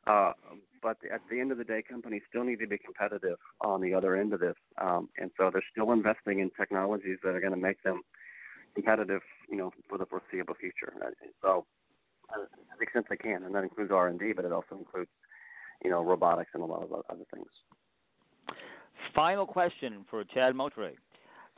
Uh, 0.07 0.33
but 0.81 0.97
at 1.13 1.21
the 1.29 1.39
end 1.39 1.51
of 1.51 1.59
the 1.59 1.63
day, 1.63 1.83
companies 1.87 2.23
still 2.27 2.43
need 2.43 2.59
to 2.59 2.67
be 2.67 2.77
competitive 2.77 3.37
on 3.61 3.81
the 3.81 3.93
other 3.93 4.15
end 4.15 4.33
of 4.33 4.39
this, 4.39 4.55
um, 4.79 5.07
and 5.19 5.29
so 5.37 5.51
they're 5.51 5.61
still 5.71 5.91
investing 5.91 6.39
in 6.39 6.49
technologies 6.59 7.19
that 7.23 7.35
are 7.35 7.39
going 7.39 7.53
to 7.53 7.59
make 7.59 7.83
them 7.83 8.01
competitive, 8.73 9.21
you 9.47 9.57
know, 9.57 9.71
for 9.87 9.99
the 9.99 10.05
foreseeable 10.07 10.55
future. 10.55 10.91
So 11.43 11.65
to 12.33 12.47
the 12.79 12.83
extent 12.83 13.05
they 13.09 13.17
can, 13.17 13.43
and 13.43 13.53
that 13.53 13.63
includes 13.63 13.91
R 13.91 14.07
and 14.07 14.19
D, 14.19 14.33
but 14.33 14.43
it 14.43 14.51
also 14.51 14.75
includes, 14.77 15.11
you 15.83 15.91
know, 15.91 16.03
robotics 16.03 16.49
and 16.55 16.63
a 16.63 16.65
lot 16.65 16.81
of 16.81 16.91
other 16.93 17.25
things. 17.31 17.49
Final 19.13 19.45
question 19.45 20.05
for 20.09 20.23
Chad 20.23 20.55
Moutray. 20.55 20.93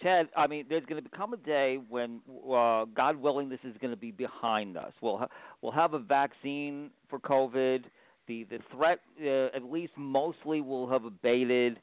Chad, 0.02 0.28
I 0.36 0.48
mean, 0.48 0.66
there's 0.70 0.86
going 0.86 1.02
to 1.02 1.10
become 1.10 1.34
a 1.34 1.38
day 1.38 1.80
when, 1.90 2.22
uh, 2.52 2.86
God 2.86 3.16
willing, 3.16 3.50
this 3.50 3.60
is 3.64 3.76
going 3.80 3.92
to 3.92 4.00
be 4.00 4.12
behind 4.12 4.76
us. 4.76 4.92
We'll 5.02 5.18
ha- 5.18 5.30
we'll 5.62 5.72
have 5.72 5.94
a 5.94 6.00
vaccine 6.00 6.90
for 7.10 7.20
COVID. 7.20 7.84
The 8.28 8.46
the 8.46 8.60
threat, 8.72 9.00
uh, 9.22 9.56
at 9.56 9.64
least 9.64 9.94
mostly, 9.98 10.62
will 10.62 10.90
have 10.90 11.06
abated. 11.06 11.80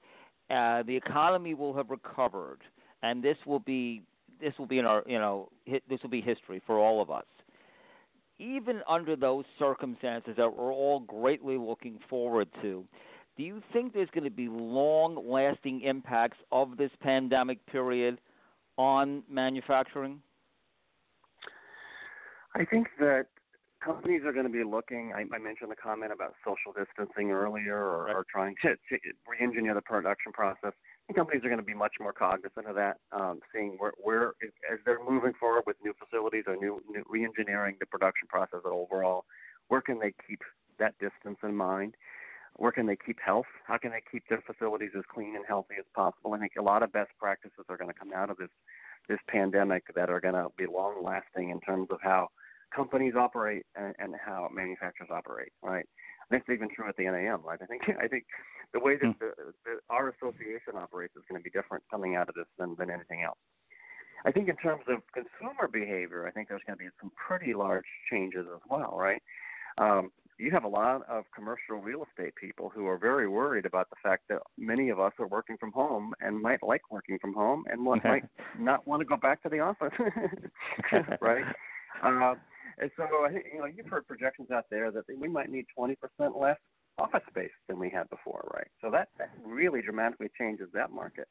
Uh, 0.51 0.83
the 0.83 0.97
economy 0.97 1.55
will 1.55 1.75
have 1.75 1.91
recovered, 1.91 2.59
and 3.03 3.23
this 3.23 3.37
will 3.47 3.61
be 3.61 4.03
this 4.41 4.55
will 4.59 4.67
be 4.67 4.79
in 4.79 4.87
our 4.87 5.05
you 5.07 5.19
know 5.19 5.49
this 5.89 6.03
will 6.03 6.11
be 6.11 6.21
history 6.21 6.61
for 6.67 6.79
all 6.79 7.01
of 7.01 7.11
us 7.11 7.25
even 8.41 8.81
under 8.89 9.15
those 9.17 9.45
circumstances 9.59 10.35
that 10.37 10.57
we're 10.57 10.73
all 10.73 11.01
greatly 11.01 11.59
looking 11.59 11.99
forward 12.09 12.49
to, 12.63 12.85
do 13.41 13.47
you 13.47 13.63
think 13.73 13.95
there's 13.95 14.11
going 14.11 14.25
to 14.25 14.31
be 14.31 14.49
long 14.49 15.27
lasting 15.27 15.81
impacts 15.81 16.37
of 16.53 16.77
this 16.77 16.91
pandemic 17.01 17.65
period 17.65 18.19
on 18.77 19.23
manufacturing? 19.31 20.21
I 22.55 22.67
think 22.67 22.89
that 22.99 23.29
companies 23.83 24.25
are 24.27 24.35
going 24.35 24.45
to 24.45 24.53
be 24.53 24.63
looking. 24.63 25.15
I, 25.17 25.21
I 25.35 25.39
mentioned 25.39 25.71
the 25.71 25.77
comment 25.83 26.13
about 26.13 26.35
social 26.45 26.75
distancing 26.77 27.31
earlier 27.31 27.79
or, 27.79 28.05
right. 28.05 28.15
or 28.15 28.27
trying 28.31 28.57
to, 28.61 28.75
to 28.75 28.99
re 29.27 29.39
engineer 29.41 29.73
the 29.73 29.81
production 29.81 30.33
process 30.33 30.75
companies 31.15 31.43
are 31.43 31.49
going 31.49 31.59
to 31.59 31.65
be 31.65 31.75
much 31.75 31.95
more 31.99 32.13
cognizant 32.13 32.67
of 32.69 32.75
that, 32.77 32.99
um, 33.11 33.41
seeing 33.53 33.77
where, 33.79 33.93
where 34.01 34.35
as 34.71 34.79
they're 34.85 35.03
moving 35.03 35.33
forward 35.41 35.65
with 35.67 35.77
new 35.83 35.93
facilities 35.99 36.45
or 36.47 36.57
new, 36.57 36.81
new 36.89 37.03
re-engineering 37.09 37.77
the 37.81 37.87
production 37.87 38.29
process 38.29 38.61
overall, 38.65 39.25
where 39.69 39.81
can 39.81 39.99
they 39.99 40.13
keep 40.29 40.43
that 40.79 40.95
distance 41.01 41.39
in 41.43 41.57
mind? 41.57 41.97
Where 42.61 42.73
can 42.73 42.85
they 42.85 42.97
keep 43.07 43.17
health? 43.25 43.47
How 43.67 43.79
can 43.79 43.91
they 43.91 44.03
keep 44.13 44.23
their 44.29 44.43
facilities 44.47 44.91
as 44.95 45.03
clean 45.11 45.35
and 45.35 45.47
healthy 45.49 45.77
as 45.79 45.87
possible? 45.95 46.35
I 46.35 46.39
think 46.39 46.53
a 46.59 46.63
lot 46.63 46.83
of 46.83 46.93
best 46.93 47.09
practices 47.19 47.65
are 47.71 47.79
going 47.79 47.89
to 47.89 47.99
come 47.99 48.13
out 48.15 48.29
of 48.29 48.37
this 48.37 48.51
this 49.09 49.19
pandemic 49.29 49.85
that 49.95 50.11
are 50.11 50.21
going 50.21 50.35
to 50.35 50.49
be 50.59 50.67
long 50.67 51.03
lasting 51.03 51.49
in 51.49 51.59
terms 51.63 51.89
of 51.91 51.97
how 52.03 52.29
companies 52.77 53.15
operate 53.17 53.65
and, 53.77 53.95
and 53.99 54.15
how 54.15 54.51
manufacturers 54.53 55.09
operate. 55.11 55.53
Right? 55.63 55.87
That's 56.31 56.45
even 56.53 56.69
true 56.69 56.87
at 56.87 56.99
the 56.99 57.05
NAM, 57.05 57.41
right? 57.47 57.59
I 57.63 57.65
think 57.65 57.81
I 57.99 58.07
think 58.07 58.25
the 58.75 58.81
way 58.81 58.97
that 58.97 59.07
hmm. 59.07 59.13
the, 59.19 59.33
the, 59.65 59.81
our 59.89 60.11
association 60.11 60.77
operates 60.77 61.17
is 61.17 61.23
going 61.31 61.41
to 61.41 61.43
be 61.43 61.51
different 61.51 61.83
coming 61.91 62.15
out 62.15 62.29
of 62.29 62.35
this 62.35 62.51
than, 62.59 62.77
than 62.79 62.91
anything 62.91 63.23
else. 63.23 63.39
I 64.27 64.33
think 64.33 64.51
in 64.51 64.57
terms 64.57 64.85
of 64.87 65.01
consumer 65.15 65.67
behavior, 65.67 66.29
I 66.29 66.31
think 66.31 66.49
there's 66.49 66.61
going 66.67 66.79
to 66.79 66.85
be 66.85 66.91
some 67.01 67.11
pretty 67.17 67.55
large 67.55 67.89
changes 68.11 68.45
as 68.55 68.61
well, 68.69 68.95
right? 68.99 69.23
Um, 69.79 70.13
you 70.41 70.51
have 70.51 70.65
a 70.65 70.69
lot 70.69 71.03
of 71.09 71.25
commercial 71.35 71.77
real 71.77 72.05
estate 72.09 72.35
people 72.35 72.71
who 72.75 72.87
are 72.87 72.97
very 72.97 73.29
worried 73.29 73.67
about 73.67 73.91
the 73.91 73.97
fact 74.03 74.25
that 74.29 74.39
many 74.57 74.89
of 74.89 74.99
us 74.99 75.13
are 75.19 75.27
working 75.27 75.57
from 75.59 75.71
home 75.73 76.15
and 76.21 76.41
might 76.41 76.63
like 76.63 76.81
working 76.91 77.19
from 77.21 77.35
home 77.35 77.65
and 77.71 77.83
might 77.83 78.25
not 78.59 78.87
want 78.87 79.01
to 79.01 79.05
go 79.05 79.17
back 79.17 79.43
to 79.43 79.49
the 79.49 79.61
office, 79.61 79.93
right? 81.21 81.45
Uh, 82.03 82.35
and 82.79 82.91
so 82.97 83.05
you 83.29 83.59
know 83.59 83.67
you've 83.67 83.89
heard 83.89 84.07
projections 84.07 84.51
out 84.51 84.65
there 84.71 84.91
that 84.91 85.05
we 85.21 85.29
might 85.29 85.51
need 85.51 85.67
20% 85.79 85.97
less 86.41 86.57
office 86.99 87.21
space 87.29 87.51
than 87.69 87.79
we 87.79 87.91
had 87.91 88.09
before, 88.09 88.49
right? 88.55 88.69
So 88.81 88.91
that, 88.91 89.09
that 89.19 89.31
really 89.45 89.83
dramatically 89.83 90.29
changes 90.39 90.69
that 90.73 90.91
market. 90.91 91.29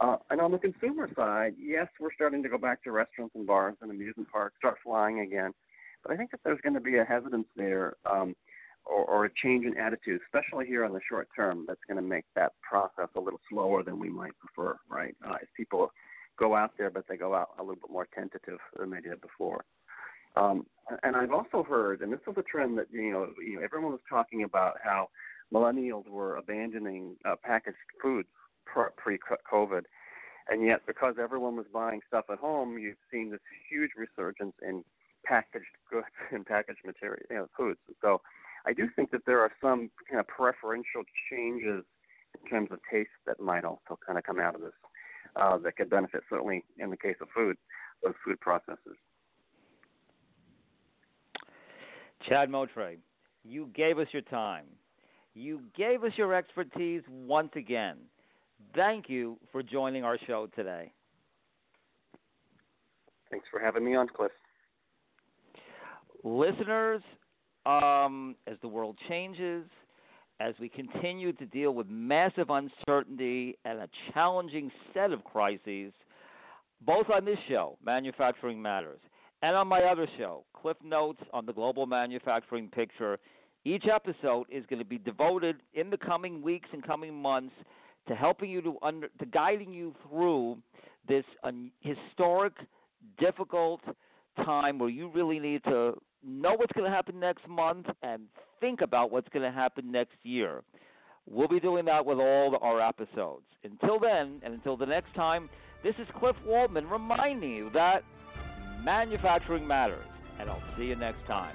Uh, 0.00 0.16
and 0.30 0.40
on 0.40 0.50
the 0.50 0.58
consumer 0.58 1.08
side, 1.14 1.54
yes, 1.58 1.86
we're 2.00 2.12
starting 2.14 2.42
to 2.42 2.48
go 2.48 2.58
back 2.58 2.82
to 2.82 2.90
restaurants 2.90 3.34
and 3.36 3.46
bars 3.46 3.76
and 3.82 3.90
amusement 3.90 4.28
parks, 4.30 4.56
start 4.58 4.76
flying 4.82 5.20
again. 5.20 5.52
But 6.02 6.12
I 6.12 6.16
think 6.16 6.30
that 6.32 6.40
there's 6.44 6.60
going 6.60 6.74
to 6.74 6.80
be 6.80 6.98
a 6.98 7.04
hesitance 7.04 7.46
there 7.56 7.94
um, 8.10 8.34
or, 8.84 9.04
or 9.04 9.24
a 9.24 9.30
change 9.42 9.64
in 9.64 9.76
attitude, 9.78 10.20
especially 10.26 10.66
here 10.66 10.84
on 10.84 10.92
the 10.92 11.00
short 11.08 11.28
term, 11.34 11.64
that's 11.66 11.80
going 11.86 11.96
to 11.96 12.08
make 12.08 12.24
that 12.34 12.52
process 12.68 13.08
a 13.16 13.20
little 13.20 13.40
slower 13.50 13.82
than 13.82 13.98
we 13.98 14.10
might 14.10 14.32
prefer, 14.38 14.76
right? 14.88 15.14
Uh, 15.26 15.36
if 15.42 15.48
people 15.56 15.92
go 16.38 16.56
out 16.56 16.72
there, 16.78 16.90
but 16.90 17.04
they 17.08 17.16
go 17.16 17.34
out 17.34 17.50
a 17.58 17.62
little 17.62 17.76
bit 17.76 17.90
more 17.90 18.08
tentative 18.14 18.58
than 18.78 18.90
they 18.90 19.00
did 19.00 19.20
before. 19.20 19.64
Um, 20.36 20.66
and 21.02 21.14
I've 21.14 21.32
also 21.32 21.62
heard, 21.62 22.00
and 22.00 22.12
this 22.12 22.20
is 22.26 22.34
a 22.36 22.42
trend 22.42 22.78
that 22.78 22.86
you 22.90 23.12
know, 23.12 23.28
you 23.44 23.56
know, 23.56 23.62
everyone 23.62 23.92
was 23.92 24.00
talking 24.08 24.44
about 24.44 24.76
how 24.82 25.08
millennials 25.52 26.08
were 26.08 26.36
abandoning 26.36 27.16
uh, 27.24 27.34
packaged 27.42 27.76
foods 28.00 28.28
pre-COVID, 28.96 29.82
and 30.48 30.64
yet 30.64 30.80
because 30.86 31.16
everyone 31.20 31.56
was 31.56 31.66
buying 31.72 32.00
stuff 32.08 32.24
at 32.32 32.38
home, 32.38 32.78
you've 32.78 32.96
seen 33.12 33.30
this 33.30 33.40
huge 33.70 33.90
resurgence 33.96 34.54
in 34.66 34.82
packaged 36.62 36.84
material, 36.84 37.22
you 37.30 37.36
know, 37.36 37.46
foods. 37.56 37.78
So 38.00 38.20
I 38.66 38.72
do 38.72 38.88
think 38.94 39.10
that 39.10 39.22
there 39.26 39.40
are 39.40 39.50
some 39.60 39.90
kind 40.08 40.20
of 40.20 40.26
preferential 40.26 41.02
changes 41.30 41.84
in 42.34 42.50
terms 42.50 42.68
of 42.70 42.78
taste 42.90 43.10
that 43.26 43.40
might 43.40 43.64
also 43.64 43.98
kind 44.06 44.18
of 44.18 44.24
come 44.24 44.38
out 44.40 44.54
of 44.54 44.60
this 44.60 44.72
uh, 45.36 45.58
that 45.58 45.76
could 45.76 45.90
benefit 45.90 46.22
certainly 46.30 46.64
in 46.78 46.90
the 46.90 46.96
case 46.96 47.16
of 47.20 47.28
food, 47.34 47.56
those 48.02 48.14
food 48.24 48.38
processors. 48.46 48.98
Chad 52.28 52.48
Moutray, 52.48 52.98
You 53.42 53.68
gave 53.74 53.98
us 53.98 54.06
your 54.12 54.22
time. 54.22 54.66
You 55.34 55.62
gave 55.76 56.04
us 56.04 56.12
your 56.16 56.34
expertise 56.34 57.02
once 57.08 57.50
again. 57.56 57.96
Thank 58.76 59.08
you 59.08 59.38
for 59.50 59.62
joining 59.62 60.04
our 60.04 60.18
show 60.26 60.48
today. 60.54 60.92
Thanks 63.30 63.46
for 63.50 63.58
having 63.58 63.84
me 63.84 63.96
on, 63.96 64.08
Cliff. 64.08 64.30
Listeners, 66.24 67.02
um, 67.66 68.36
as 68.46 68.56
the 68.62 68.68
world 68.68 68.96
changes, 69.08 69.64
as 70.40 70.54
we 70.60 70.68
continue 70.68 71.32
to 71.32 71.46
deal 71.46 71.72
with 71.72 71.88
massive 71.88 72.50
uncertainty 72.50 73.56
and 73.64 73.78
a 73.80 73.88
challenging 74.12 74.70
set 74.94 75.12
of 75.12 75.24
crises, 75.24 75.92
both 76.80 77.08
on 77.10 77.24
this 77.24 77.38
show, 77.48 77.76
Manufacturing 77.84 78.60
Matters, 78.60 79.00
and 79.42 79.56
on 79.56 79.66
my 79.66 79.82
other 79.82 80.06
show, 80.18 80.44
Cliff 80.54 80.76
Notes 80.84 81.20
on 81.32 81.46
the 81.46 81.52
Global 81.52 81.86
Manufacturing 81.86 82.68
Picture, 82.68 83.18
each 83.64 83.86
episode 83.92 84.46
is 84.50 84.64
going 84.66 84.78
to 84.78 84.84
be 84.84 84.98
devoted 84.98 85.56
in 85.74 85.90
the 85.90 85.96
coming 85.96 86.42
weeks 86.42 86.68
and 86.72 86.84
coming 86.84 87.14
months 87.14 87.54
to 88.08 88.14
helping 88.14 88.50
you 88.50 88.60
to 88.62 88.76
under 88.82 89.08
to 89.20 89.26
guiding 89.26 89.72
you 89.72 89.94
through 90.08 90.58
this 91.08 91.24
un, 91.44 91.70
historic, 91.80 92.52
difficult 93.18 93.80
time 94.44 94.78
where 94.78 94.88
you 94.88 95.08
really 95.12 95.38
need 95.38 95.62
to 95.64 95.94
know 96.24 96.54
what's 96.54 96.72
going 96.72 96.88
to 96.88 96.94
happen 96.94 97.18
next 97.20 97.46
month 97.48 97.86
and 98.02 98.22
think 98.60 98.80
about 98.80 99.10
what's 99.10 99.28
going 99.30 99.44
to 99.44 99.50
happen 99.50 99.90
next 99.90 100.16
year. 100.22 100.62
We'll 101.26 101.48
be 101.48 101.60
doing 101.60 101.84
that 101.86 102.04
with 102.04 102.18
all 102.18 102.58
our 102.60 102.80
episodes. 102.80 103.44
Until 103.64 103.98
then, 103.98 104.40
and 104.42 104.54
until 104.54 104.76
the 104.76 104.86
next 104.86 105.14
time, 105.14 105.48
this 105.82 105.94
is 105.98 106.06
Cliff 106.18 106.36
Waldman 106.44 106.88
reminding 106.88 107.50
you 107.50 107.70
that 107.70 108.04
manufacturing 108.82 109.66
matters. 109.66 110.04
And 110.38 110.50
I'll 110.50 110.62
see 110.76 110.86
you 110.86 110.96
next 110.96 111.24
time. 111.26 111.54